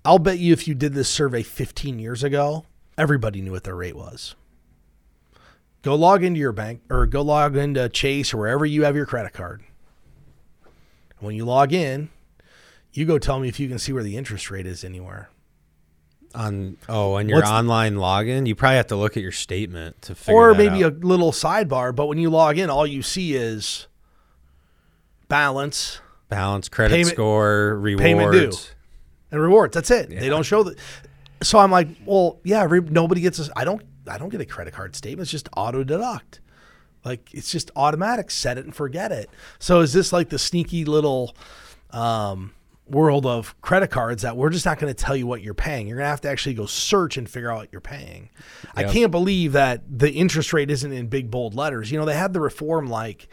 I'll 0.07 0.19
bet 0.19 0.39
you 0.39 0.53
if 0.53 0.69
you 0.69 0.73
did 0.73 0.93
this 0.93 1.09
survey 1.09 1.43
15 1.43 1.99
years 1.99 2.23
ago, 2.23 2.63
everybody 2.97 3.41
knew 3.41 3.51
what 3.51 3.65
their 3.65 3.75
rate 3.75 3.95
was. 3.97 4.35
Go 5.81 5.95
log 5.95 6.23
into 6.23 6.39
your 6.39 6.53
bank 6.53 6.79
or 6.89 7.05
go 7.05 7.21
log 7.21 7.57
into 7.57 7.89
Chase 7.89 8.33
or 8.33 8.37
wherever 8.37 8.65
you 8.65 8.83
have 8.85 8.95
your 8.95 9.05
credit 9.05 9.33
card. 9.33 9.63
When 11.19 11.35
you 11.35 11.43
log 11.43 11.73
in, 11.73 12.07
you 12.93 13.03
go 13.03 13.19
tell 13.19 13.37
me 13.41 13.49
if 13.49 13.59
you 13.59 13.67
can 13.67 13.79
see 13.79 13.91
where 13.91 14.01
the 14.01 14.15
interest 14.15 14.49
rate 14.49 14.65
is 14.65 14.85
anywhere. 14.85 15.27
on 16.33 16.77
oh, 16.87 17.15
on 17.15 17.27
your 17.27 17.39
What's 17.39 17.49
online 17.51 17.95
login, 17.95 18.47
you 18.47 18.55
probably 18.55 18.77
have 18.77 18.87
to 18.87 18.95
look 18.95 19.17
at 19.17 19.23
your 19.23 19.33
statement 19.33 20.01
to 20.03 20.15
figure 20.15 20.39
or 20.39 20.55
maybe 20.55 20.85
out. 20.85 20.93
a 20.93 21.05
little 21.05 21.33
sidebar, 21.33 21.93
but 21.93 22.05
when 22.05 22.17
you 22.17 22.29
log 22.29 22.57
in, 22.57 22.69
all 22.69 22.87
you 22.87 23.01
see 23.01 23.33
is 23.35 23.87
balance 25.27 25.99
balance, 26.29 26.69
credit 26.69 26.93
Payment- 26.95 27.13
score, 27.13 27.77
rewards. 27.77 28.01
payment 28.01 28.31
due. 28.31 28.57
And 29.31 29.41
rewards. 29.41 29.73
That's 29.73 29.91
it. 29.91 30.09
They 30.09 30.29
don't 30.29 30.43
show 30.43 30.63
the. 30.63 30.75
So 31.41 31.59
I'm 31.59 31.71
like, 31.71 31.87
well, 32.05 32.39
yeah. 32.43 32.63
Every, 32.63 32.81
nobody 32.81 33.21
gets. 33.21 33.39
A, 33.39 33.51
I 33.55 33.63
don't. 33.63 33.81
I 34.09 34.17
don't 34.17 34.29
get 34.29 34.41
a 34.41 34.45
credit 34.45 34.73
card 34.73 34.95
statement. 34.95 35.25
It's 35.25 35.31
just 35.31 35.49
auto 35.55 35.83
deduct. 35.83 36.39
Like 37.03 37.33
it's 37.33 37.51
just 37.51 37.71
automatic. 37.75 38.31
Set 38.31 38.57
it 38.57 38.65
and 38.65 38.75
forget 38.75 39.11
it. 39.11 39.29
So 39.59 39.81
is 39.81 39.93
this 39.93 40.11
like 40.11 40.29
the 40.29 40.39
sneaky 40.39 40.85
little 40.85 41.35
um, 41.91 42.53
world 42.89 43.25
of 43.25 43.59
credit 43.61 43.89
cards 43.89 44.23
that 44.23 44.35
we're 44.35 44.49
just 44.49 44.65
not 44.65 44.79
going 44.79 44.93
to 44.93 45.03
tell 45.03 45.15
you 45.15 45.27
what 45.27 45.41
you're 45.41 45.53
paying? 45.53 45.87
You're 45.87 45.97
going 45.97 46.05
to 46.05 46.09
have 46.09 46.21
to 46.21 46.29
actually 46.29 46.55
go 46.55 46.65
search 46.65 47.17
and 47.17 47.29
figure 47.29 47.51
out 47.51 47.57
what 47.57 47.69
you're 47.71 47.81
paying. 47.81 48.29
I 48.75 48.85
can't 48.85 49.11
believe 49.11 49.53
that 49.53 49.83
the 49.89 50.11
interest 50.11 50.53
rate 50.53 50.71
isn't 50.71 50.91
in 50.91 51.07
big 51.07 51.29
bold 51.29 51.53
letters. 51.53 51.91
You 51.91 51.99
know, 51.99 52.05
they 52.05 52.15
had 52.15 52.33
the 52.33 52.41
reform 52.41 52.87
like. 52.87 53.27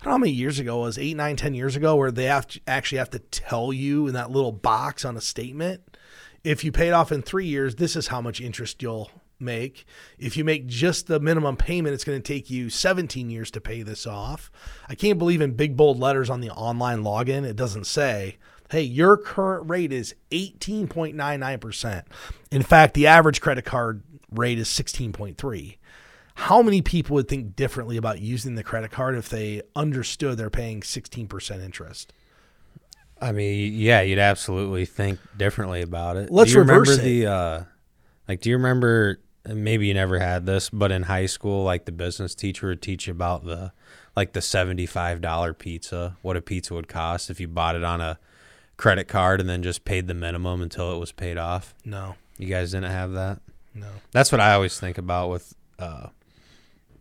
I 0.00 0.04
don't 0.04 0.12
know 0.12 0.14
how 0.14 0.18
many 0.18 0.32
years 0.32 0.58
ago 0.58 0.78
it 0.78 0.86
was 0.86 0.98
eight, 0.98 1.16
nine, 1.16 1.36
ten 1.36 1.52
years 1.52 1.76
ago, 1.76 1.94
where 1.94 2.10
they 2.10 2.24
have 2.24 2.46
to 2.48 2.60
actually 2.66 2.98
have 2.98 3.10
to 3.10 3.18
tell 3.18 3.70
you 3.70 4.06
in 4.06 4.14
that 4.14 4.30
little 4.30 4.52
box 4.52 5.04
on 5.04 5.14
a 5.14 5.20
statement, 5.20 5.98
if 6.42 6.64
you 6.64 6.72
pay 6.72 6.88
it 6.88 6.92
off 6.92 7.12
in 7.12 7.20
three 7.20 7.44
years, 7.44 7.74
this 7.74 7.96
is 7.96 8.06
how 8.06 8.22
much 8.22 8.40
interest 8.40 8.82
you'll 8.82 9.10
make. 9.38 9.84
If 10.18 10.38
you 10.38 10.44
make 10.44 10.66
just 10.66 11.06
the 11.06 11.20
minimum 11.20 11.58
payment, 11.58 11.92
it's 11.92 12.04
going 12.04 12.20
to 12.20 12.32
take 12.32 12.48
you 12.48 12.70
17 12.70 13.28
years 13.28 13.50
to 13.50 13.60
pay 13.60 13.82
this 13.82 14.06
off. 14.06 14.50
I 14.88 14.94
can't 14.94 15.18
believe 15.18 15.42
in 15.42 15.52
big 15.52 15.76
bold 15.76 15.98
letters 15.98 16.30
on 16.30 16.40
the 16.40 16.50
online 16.50 17.02
login, 17.02 17.44
it 17.44 17.56
doesn't 17.56 17.86
say, 17.86 18.38
hey, 18.70 18.82
your 18.82 19.18
current 19.18 19.68
rate 19.68 19.92
is 19.92 20.14
18.99%. 20.30 22.04
In 22.50 22.62
fact, 22.62 22.94
the 22.94 23.06
average 23.06 23.42
credit 23.42 23.66
card 23.66 24.02
rate 24.30 24.58
is 24.58 24.68
16.3 24.68 25.76
how 26.34 26.62
many 26.62 26.82
people 26.82 27.14
would 27.14 27.28
think 27.28 27.56
differently 27.56 27.96
about 27.96 28.20
using 28.20 28.54
the 28.54 28.62
credit 28.62 28.90
card 28.90 29.16
if 29.16 29.28
they 29.28 29.62
understood 29.76 30.38
they're 30.38 30.50
paying 30.50 30.80
16% 30.80 31.62
interest? 31.64 32.12
I 33.20 33.32
mean, 33.32 33.74
yeah, 33.74 34.00
you'd 34.00 34.18
absolutely 34.18 34.86
think 34.86 35.18
differently 35.36 35.82
about 35.82 36.16
it. 36.16 36.30
Let's 36.30 36.50
do 36.52 36.54
you 36.58 36.60
reverse 36.60 36.88
remember 36.88 37.02
it. 37.02 37.04
the 37.04 37.26
uh 37.26 37.62
like 38.28 38.40
do 38.40 38.48
you 38.50 38.56
remember 38.56 39.20
maybe 39.46 39.86
you 39.88 39.94
never 39.94 40.18
had 40.18 40.46
this, 40.46 40.70
but 40.70 40.90
in 40.92 41.02
high 41.04 41.26
school 41.26 41.64
like 41.64 41.84
the 41.84 41.92
business 41.92 42.34
teacher 42.34 42.68
would 42.68 42.80
teach 42.82 43.06
you 43.06 43.10
about 43.12 43.44
the 43.44 43.72
like 44.16 44.32
the 44.32 44.40
$75 44.40 45.58
pizza, 45.58 46.16
what 46.22 46.36
a 46.36 46.40
pizza 46.42 46.74
would 46.74 46.88
cost 46.88 47.30
if 47.30 47.40
you 47.40 47.46
bought 47.48 47.76
it 47.76 47.84
on 47.84 48.00
a 48.00 48.18
credit 48.76 49.06
card 49.08 49.40
and 49.40 49.48
then 49.48 49.62
just 49.62 49.84
paid 49.84 50.06
the 50.08 50.14
minimum 50.14 50.62
until 50.62 50.94
it 50.94 50.98
was 50.98 51.12
paid 51.12 51.36
off. 51.38 51.74
No, 51.84 52.16
You 52.38 52.46
guys 52.48 52.70
didn't 52.72 52.90
have 52.90 53.12
that? 53.12 53.40
no. 53.74 53.86
That's 54.12 54.32
what 54.32 54.40
I 54.40 54.54
always 54.54 54.80
think 54.80 54.96
about 54.98 55.28
with 55.30 55.54
uh, 55.78 56.08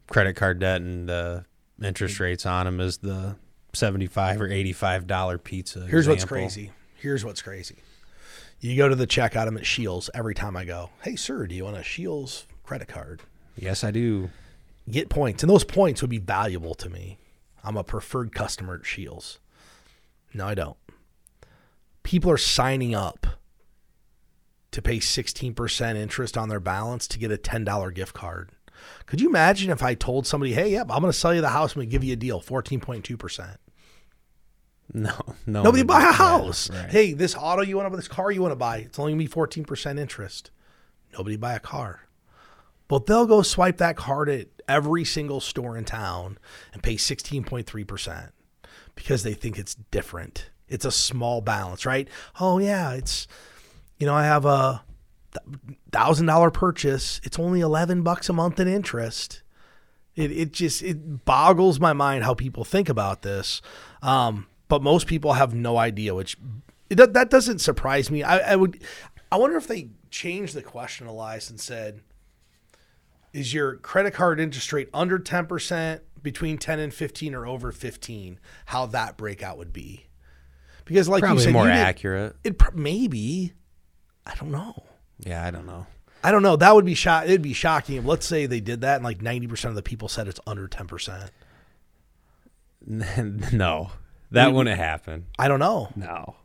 credit 0.09 0.35
card 0.35 0.59
debt 0.59 0.81
and 0.81 1.09
uh, 1.09 1.41
interest 1.81 2.19
rates 2.19 2.45
on 2.45 2.65
them 2.65 2.79
is 2.79 2.97
the 2.97 3.35
seventy-five 3.73 4.41
or 4.41 4.47
eighty-five 4.47 5.07
dollar 5.07 5.37
pizza. 5.37 5.85
Here's 5.87 6.07
what's 6.07 6.25
crazy. 6.25 6.71
Here's 6.95 7.23
what's 7.23 7.41
crazy. 7.41 7.77
You 8.59 8.75
go 8.75 8.89
to 8.89 8.95
the 8.95 9.07
checkout, 9.07 9.47
I'm 9.47 9.55
at 9.57 9.65
Scheels 9.65 10.09
every 10.13 10.35
time 10.35 10.57
I 10.57 10.65
go. 10.65 10.89
Hey, 11.01 11.15
sir, 11.15 11.47
do 11.47 11.55
you 11.55 11.63
want 11.63 11.77
a 11.77 11.83
Scheels 11.83 12.45
credit 12.63 12.89
card? 12.89 13.21
Yes, 13.55 13.85
I 13.85 13.91
do. 13.91 14.29
Get 14.91 15.07
points, 15.07 15.43
and 15.43 15.49
those 15.49 15.63
points 15.63 16.01
would 16.01 16.09
be 16.09 16.17
valuable 16.17 16.73
to 16.75 16.89
me. 16.89 17.19
I'm 17.63 17.77
a 17.77 17.83
preferred 17.83 18.33
customer 18.33 18.75
at 18.75 18.85
Scheels. 18.85 19.39
No, 20.33 20.45
I 20.47 20.55
don't. 20.55 20.77
People 22.03 22.31
are 22.31 22.37
signing 22.37 22.93
up 22.93 23.27
to 24.71 24.81
pay 24.81 24.97
16% 24.97 25.95
interest 25.95 26.37
on 26.37 26.49
their 26.49 26.59
balance 26.59 27.07
to 27.07 27.19
get 27.19 27.31
a 27.31 27.37
$10 27.37 27.93
gift 27.93 28.13
card. 28.13 28.51
Could 29.05 29.21
you 29.21 29.29
imagine 29.29 29.71
if 29.71 29.83
I 29.83 29.93
told 29.93 30.27
somebody, 30.27 30.53
hey, 30.53 30.71
yep, 30.71 30.87
I'm 30.89 31.01
going 31.01 31.11
to 31.11 31.17
sell 31.17 31.33
you 31.33 31.41
the 31.41 31.49
house. 31.49 31.71
I'm 31.73 31.79
going 31.79 31.89
to 31.89 31.91
give 31.91 32.03
you 32.03 32.13
a 32.13 32.17
deal, 32.17 32.41
14.2%. 32.41 33.57
No, 34.91 35.13
no. 35.45 35.61
Nobody 35.61 35.83
buy 35.83 36.01
a 36.01 36.11
house. 36.11 36.67
Right. 36.71 36.89
Hey, 36.89 37.13
this 37.13 37.35
auto 37.35 37.61
you 37.61 37.77
want 37.77 37.85
to 37.85 37.89
buy, 37.91 37.95
this 37.97 38.07
car 38.07 38.31
you 38.31 38.41
want 38.41 38.53
to 38.53 38.55
buy, 38.55 38.77
it's 38.77 38.97
only 38.97 39.11
going 39.11 39.27
to 39.27 39.35
be 39.35 39.63
14% 39.63 39.99
interest. 39.99 40.49
Nobody 41.13 41.37
buy 41.37 41.53
a 41.53 41.59
car. 41.59 42.07
But 42.87 43.05
they'll 43.05 43.27
go 43.27 43.43
swipe 43.43 43.77
that 43.77 43.97
card 43.97 44.29
at 44.29 44.47
every 44.67 45.05
single 45.05 45.41
store 45.41 45.77
in 45.77 45.85
town 45.85 46.39
and 46.73 46.81
pay 46.81 46.95
16.3% 46.95 48.31
because 48.95 49.21
they 49.21 49.33
think 49.33 49.59
it's 49.59 49.75
different. 49.75 50.49
It's 50.67 50.85
a 50.85 50.91
small 50.91 51.41
balance, 51.41 51.85
right? 51.85 52.07
Oh, 52.39 52.57
yeah, 52.57 52.93
it's, 52.93 53.27
you 53.99 54.07
know, 54.07 54.15
I 54.15 54.25
have 54.25 54.45
a 54.45 54.83
thousand 55.91 56.25
dollar 56.25 56.51
purchase, 56.51 57.21
it's 57.23 57.39
only 57.39 57.61
eleven 57.61 58.03
bucks 58.03 58.29
a 58.29 58.33
month 58.33 58.59
in 58.59 58.67
interest. 58.67 59.43
It 60.15 60.31
it 60.31 60.51
just 60.51 60.81
it 60.81 61.23
boggles 61.25 61.79
my 61.79 61.93
mind 61.93 62.23
how 62.23 62.33
people 62.33 62.63
think 62.63 62.89
about 62.89 63.21
this. 63.21 63.61
Um, 64.01 64.47
but 64.67 64.81
most 64.81 65.07
people 65.07 65.33
have 65.33 65.53
no 65.53 65.77
idea, 65.77 66.13
which 66.13 66.37
it, 66.89 67.13
that 67.13 67.29
doesn't 67.29 67.59
surprise 67.59 68.11
me. 68.11 68.23
I, 68.23 68.53
I 68.53 68.55
would, 68.55 68.81
I 69.31 69.37
wonder 69.37 69.57
if 69.57 69.67
they 69.67 69.89
changed 70.09 70.55
the 70.55 70.61
question, 70.61 71.07
Elias, 71.07 71.49
and 71.49 71.59
said, 71.59 72.01
"Is 73.33 73.53
your 73.53 73.75
credit 73.75 74.13
card 74.13 74.39
interest 74.39 74.73
rate 74.73 74.89
under 74.93 75.19
ten 75.19 75.45
percent, 75.45 76.01
between 76.21 76.57
ten 76.57 76.79
and 76.79 76.93
fifteen, 76.93 77.33
or 77.33 77.45
over 77.45 77.71
fifteen?" 77.71 78.39
How 78.65 78.87
that 78.87 79.15
breakout 79.17 79.57
would 79.57 79.71
be, 79.71 80.07
because 80.85 81.07
like 81.07 81.21
Probably 81.21 81.43
you 81.43 81.45
said, 81.45 81.53
more 81.53 81.65
you 81.65 81.71
accurate. 81.71 82.35
it 82.43 82.59
maybe, 82.75 83.53
I 84.25 84.35
don't 84.35 84.51
know. 84.51 84.83
Yeah, 85.25 85.45
I 85.45 85.51
don't 85.51 85.65
know. 85.65 85.85
I 86.23 86.31
don't 86.31 86.43
know. 86.43 86.55
That 86.55 86.75
would 86.75 86.85
be 86.85 86.95
shock. 86.95 87.25
It'd 87.25 87.41
be 87.41 87.53
shocking 87.53 87.95
if 87.97 88.05
let's 88.05 88.25
say 88.25 88.45
they 88.45 88.59
did 88.59 88.81
that 88.81 88.95
and 88.95 89.03
like 89.03 89.21
ninety 89.21 89.47
percent 89.47 89.69
of 89.71 89.75
the 89.75 89.81
people 89.83 90.07
said 90.07 90.27
it's 90.27 90.39
under 90.45 90.67
ten 90.67 90.87
percent. 90.87 91.31
no, 92.87 93.91
that 94.31 94.53
wouldn't 94.53 94.77
happen. 94.77 95.25
I 95.37 95.47
don't 95.47 95.59
know. 95.59 95.89
No, 95.95 96.35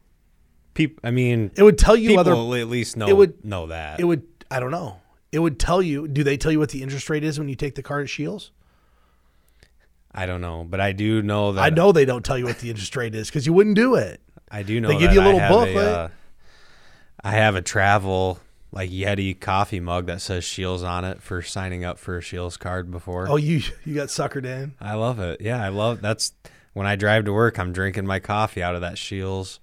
people. 0.75 1.01
I 1.07 1.11
mean, 1.11 1.51
It 1.57 1.63
would 1.63 1.79
tell 1.79 1.97
you 1.97 2.09
people 2.11 2.25
whether 2.25 2.35
will 2.35 2.55
at 2.55 2.69
least 2.69 2.97
know 2.97 3.07
it 3.09 3.17
would- 3.17 3.45
know 3.45 3.67
that. 3.69 4.01
it 4.01 4.05
would. 4.05 4.23
I 4.51 4.61
don't 4.61 4.71
know. 4.71 5.01
It 5.33 5.39
would 5.41 5.59
tell 5.59 5.83
you. 5.83 6.07
Do 6.07 6.23
they 6.23 6.37
tell 6.37 6.53
you 6.53 6.59
what 6.61 6.71
the 6.71 6.83
interest 6.83 7.09
rate 7.11 7.25
is 7.25 7.39
when 7.39 7.49
you 7.49 7.55
take 7.57 7.75
the 7.75 7.83
card 7.83 8.05
at 8.05 8.11
Scheels? 8.11 8.51
I 10.13 10.27
don't 10.27 10.41
know, 10.41 10.65
but 10.69 10.81
I 10.81 10.93
do 10.93 11.23
know 11.23 11.53
that 11.53 11.61
I 11.63 11.71
know 11.71 11.91
they 11.91 12.05
don't 12.05 12.25
tell 12.25 12.39
you 12.39 12.45
what 12.45 12.59
the 12.61 12.71
interest 12.71 12.95
rate 12.95 13.15
is 13.17 13.29
because 13.29 13.47
you 13.47 13.53
wouldn't 13.53 13.75
do 13.75 13.97
it. 13.97 14.21
I 14.49 14.63
do 14.63 14.81
know 14.81 14.87
They 14.89 14.99
give 14.99 15.13
you 15.13 15.21
a 15.21 15.25
little 15.25 15.41
booklet. 15.41 15.77
uh, 15.77 16.09
I 17.25 17.33
have 17.33 17.57
a 17.57 17.63
travel 17.63 18.39
like 18.75 18.91
Yeti 18.91 19.39
coffee 19.39 19.81
mug 19.81 20.07
that 20.07 20.21
says 20.21 20.45
Scheels 20.45 20.83
on 20.83 21.05
it 21.05 21.23
for 21.23 21.41
signing 21.41 21.85
up 21.85 21.99
for 21.99 22.19
a 22.19 22.23
Scheels 22.23 22.57
card 22.57 22.91
before. 22.91 23.29
Oh, 23.29 23.37
you 23.37 23.63
you 23.85 23.95
got 23.95 24.09
suckered 24.09 24.45
in. 24.45 24.75
I 24.81 24.95
love 24.95 25.21
it. 25.21 25.41
Yeah, 25.41 25.63
I 25.63 25.69
love 25.69 26.03
that's 26.03 26.33
when 26.73 26.87
I 26.87 26.97
drive 26.97 27.25
to 27.27 27.33
work. 27.33 27.59
I'm 27.59 27.73
drinking 27.73 28.07
my 28.07 28.19
coffee 28.19 28.63
out 28.63 28.75
of 28.75 28.81
that 28.81 28.99
Scheels 28.99 29.61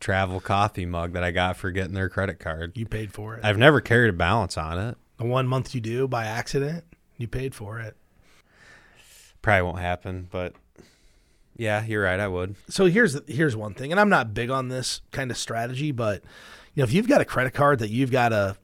travel 0.00 0.40
coffee 0.40 0.86
mug 0.86 1.12
that 1.12 1.22
I 1.22 1.30
got 1.32 1.56
for 1.56 1.70
getting 1.70 1.94
their 1.94 2.08
credit 2.08 2.38
card. 2.38 2.72
You 2.76 2.86
paid 2.86 3.12
for 3.12 3.36
it. 3.36 3.44
I've 3.44 3.58
never 3.58 3.80
carried 3.80 4.10
a 4.10 4.16
balance 4.16 4.56
on 4.56 4.78
it. 4.78 4.96
the 5.16 5.24
one 5.24 5.46
month 5.46 5.74
you 5.74 5.80
do 5.80 6.08
by 6.08 6.24
accident, 6.24 6.84
you 7.18 7.28
paid 7.28 7.54
for 7.54 7.78
it. 7.80 7.96
Probably 9.42 9.62
won't 9.62 9.78
happen, 9.80 10.28
but 10.30 10.54
yeah, 11.56 11.84
you're 11.84 12.04
right. 12.04 12.20
I 12.20 12.28
would. 12.28 12.54
so 12.68 12.86
here's 12.86 13.18
here's 13.28 13.56
one 13.56 13.74
thing, 13.74 13.90
and 13.90 14.00
I'm 14.00 14.08
not 14.08 14.34
big 14.34 14.50
on 14.50 14.68
this 14.68 15.00
kind 15.10 15.32
of 15.32 15.36
strategy, 15.36 15.90
but 15.90 16.22
you 16.74 16.80
know, 16.80 16.84
if 16.84 16.92
you've 16.92 17.08
got 17.08 17.20
a 17.20 17.24
credit 17.24 17.52
card 17.52 17.78
that 17.80 17.90
you've 17.90 18.10
got 18.10 18.32
a 18.32 18.56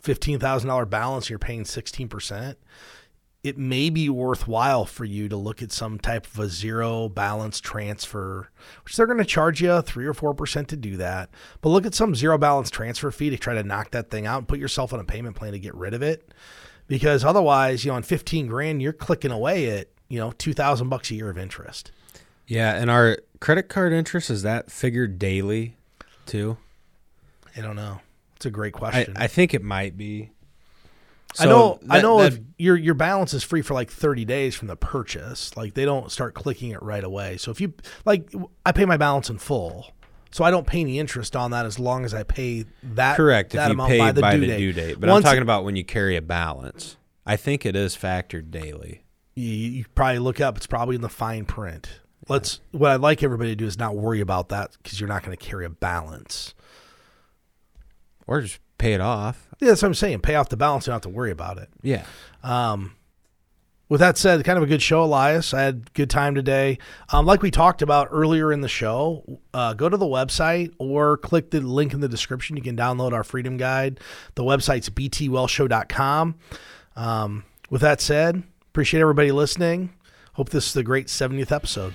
fifteen 0.00 0.38
thousand 0.38 0.68
dollar 0.68 0.86
balance, 0.86 1.26
and 1.26 1.30
you're 1.30 1.38
paying 1.38 1.64
sixteen 1.64 2.08
percent. 2.08 2.58
It 3.42 3.56
may 3.56 3.90
be 3.90 4.08
worthwhile 4.08 4.86
for 4.86 5.04
you 5.04 5.28
to 5.28 5.36
look 5.36 5.62
at 5.62 5.70
some 5.70 6.00
type 6.00 6.26
of 6.26 6.36
a 6.40 6.48
zero 6.48 7.08
balance 7.08 7.60
transfer, 7.60 8.50
which 8.82 8.96
they're 8.96 9.06
going 9.06 9.20
to 9.20 9.24
charge 9.24 9.62
you 9.62 9.80
three 9.82 10.04
or 10.04 10.14
four 10.14 10.34
percent 10.34 10.66
to 10.68 10.76
do 10.76 10.96
that. 10.96 11.30
But 11.60 11.68
look 11.68 11.86
at 11.86 11.94
some 11.94 12.16
zero 12.16 12.38
balance 12.38 12.70
transfer 12.70 13.12
fee 13.12 13.30
to 13.30 13.36
try 13.36 13.54
to 13.54 13.62
knock 13.62 13.92
that 13.92 14.10
thing 14.10 14.26
out 14.26 14.38
and 14.38 14.48
put 14.48 14.58
yourself 14.58 14.92
on 14.92 14.98
a 14.98 15.04
payment 15.04 15.36
plan 15.36 15.52
to 15.52 15.60
get 15.60 15.76
rid 15.76 15.94
of 15.94 16.02
it. 16.02 16.34
Because 16.88 17.24
otherwise, 17.24 17.84
you 17.84 17.92
know, 17.92 17.96
on 17.96 18.02
fifteen 18.02 18.48
grand, 18.48 18.82
you're 18.82 18.92
clicking 18.92 19.30
away 19.30 19.78
at 19.78 19.90
you 20.08 20.18
know 20.18 20.32
two 20.32 20.52
thousand 20.52 20.88
bucks 20.88 21.12
a 21.12 21.14
year 21.14 21.30
of 21.30 21.38
interest. 21.38 21.92
Yeah, 22.48 22.74
and 22.74 22.90
our 22.90 23.18
credit 23.38 23.68
card 23.68 23.92
interest 23.92 24.28
is 24.28 24.42
that 24.42 24.72
figured 24.72 25.20
daily 25.20 25.76
too? 26.26 26.56
I 27.56 27.60
don't 27.60 27.76
know. 27.76 28.00
It's 28.36 28.46
a 28.46 28.50
great 28.50 28.74
I, 28.76 28.78
question. 28.78 29.14
I 29.16 29.26
think 29.28 29.54
it 29.54 29.62
might 29.62 29.96
be. 29.96 30.30
I 31.38 31.46
know. 31.46 31.78
I 31.88 31.96
that- 31.96 32.02
know 32.02 32.20
that- 32.22 32.32
if 32.34 32.40
your 32.58 32.76
your 32.76 32.94
balance 32.94 33.34
is 33.34 33.42
free 33.42 33.62
for 33.62 33.74
like 33.74 33.90
thirty 33.90 34.24
days 34.24 34.54
from 34.54 34.68
the 34.68 34.76
purchase, 34.76 35.56
like 35.56 35.74
they 35.74 35.84
don't 35.84 36.10
start 36.10 36.34
clicking 36.34 36.70
it 36.70 36.82
right 36.82 37.04
away. 37.04 37.36
So 37.36 37.50
if 37.50 37.60
you 37.60 37.74
like, 38.04 38.32
I 38.64 38.72
pay 38.72 38.84
my 38.84 38.96
balance 38.96 39.28
in 39.28 39.38
full, 39.38 39.92
so 40.30 40.44
I 40.44 40.50
don't 40.50 40.66
pay 40.66 40.80
any 40.80 40.98
interest 40.98 41.36
on 41.36 41.50
that 41.50 41.66
as 41.66 41.78
long 41.78 42.04
as 42.04 42.14
I 42.14 42.22
pay 42.22 42.64
that 42.82 43.16
correct 43.16 43.52
that 43.52 43.64
if 43.64 43.68
you 43.68 43.72
amount 43.74 43.90
pay 43.90 43.98
by 43.98 44.12
the, 44.12 44.22
due, 44.22 44.40
the 44.40 44.46
date. 44.46 44.58
due 44.58 44.72
date. 44.72 45.00
But 45.00 45.10
Once 45.10 45.24
I'm 45.24 45.30
talking 45.30 45.42
about 45.42 45.64
when 45.64 45.76
you 45.76 45.84
carry 45.84 46.16
a 46.16 46.22
balance. 46.22 46.96
I 47.26 47.36
think 47.36 47.66
it 47.66 47.74
is 47.74 47.96
factored 47.96 48.50
daily. 48.52 49.02
you, 49.34 49.50
you 49.50 49.84
probably 49.94 50.20
look 50.20 50.40
up. 50.40 50.56
It's 50.56 50.66
probably 50.68 50.94
in 50.94 51.02
the 51.02 51.08
fine 51.08 51.44
print. 51.44 52.00
Let's. 52.28 52.60
What 52.70 52.92
I'd 52.92 53.00
like 53.00 53.22
everybody 53.22 53.50
to 53.50 53.56
do 53.56 53.66
is 53.66 53.78
not 53.78 53.96
worry 53.96 54.20
about 54.20 54.48
that 54.50 54.70
because 54.82 55.00
you're 55.00 55.08
not 55.08 55.22
going 55.24 55.36
to 55.36 55.44
carry 55.44 55.64
a 55.66 55.70
balance. 55.70 56.54
Or 58.26 58.40
just 58.40 58.58
pay 58.78 58.92
it 58.92 59.00
off. 59.00 59.48
Yeah, 59.60 59.68
that's 59.68 59.82
what 59.82 59.88
I'm 59.88 59.94
saying. 59.94 60.20
Pay 60.20 60.34
off 60.34 60.48
the 60.48 60.56
balance. 60.56 60.86
You 60.86 60.90
don't 60.90 60.96
have 60.96 61.02
to 61.02 61.08
worry 61.08 61.30
about 61.30 61.58
it. 61.58 61.68
Yeah. 61.82 62.04
Um, 62.42 62.96
with 63.88 64.00
that 64.00 64.18
said, 64.18 64.44
kind 64.44 64.58
of 64.58 64.64
a 64.64 64.66
good 64.66 64.82
show, 64.82 65.04
Elias. 65.04 65.54
I 65.54 65.62
had 65.62 65.74
a 65.86 65.90
good 65.92 66.10
time 66.10 66.34
today. 66.34 66.78
Um, 67.12 67.24
like 67.24 67.40
we 67.40 67.52
talked 67.52 67.82
about 67.82 68.08
earlier 68.10 68.52
in 68.52 68.60
the 68.60 68.68
show, 68.68 69.38
uh, 69.54 69.74
go 69.74 69.88
to 69.88 69.96
the 69.96 70.06
website 70.06 70.74
or 70.78 71.16
click 71.18 71.50
the 71.50 71.60
link 71.60 71.94
in 71.94 72.00
the 72.00 72.08
description. 72.08 72.56
You 72.56 72.62
can 72.62 72.76
download 72.76 73.12
our 73.12 73.22
Freedom 73.22 73.56
Guide. 73.56 74.00
The 74.34 74.42
website's 74.42 74.90
btwealthshow.com. 74.90 76.34
Um, 76.96 77.44
with 77.70 77.80
that 77.82 78.00
said, 78.00 78.42
appreciate 78.70 79.00
everybody 79.00 79.30
listening. 79.30 79.92
Hope 80.32 80.50
this 80.50 80.66
is 80.66 80.72
the 80.72 80.82
great 80.82 81.06
70th 81.06 81.52
episode. 81.52 81.94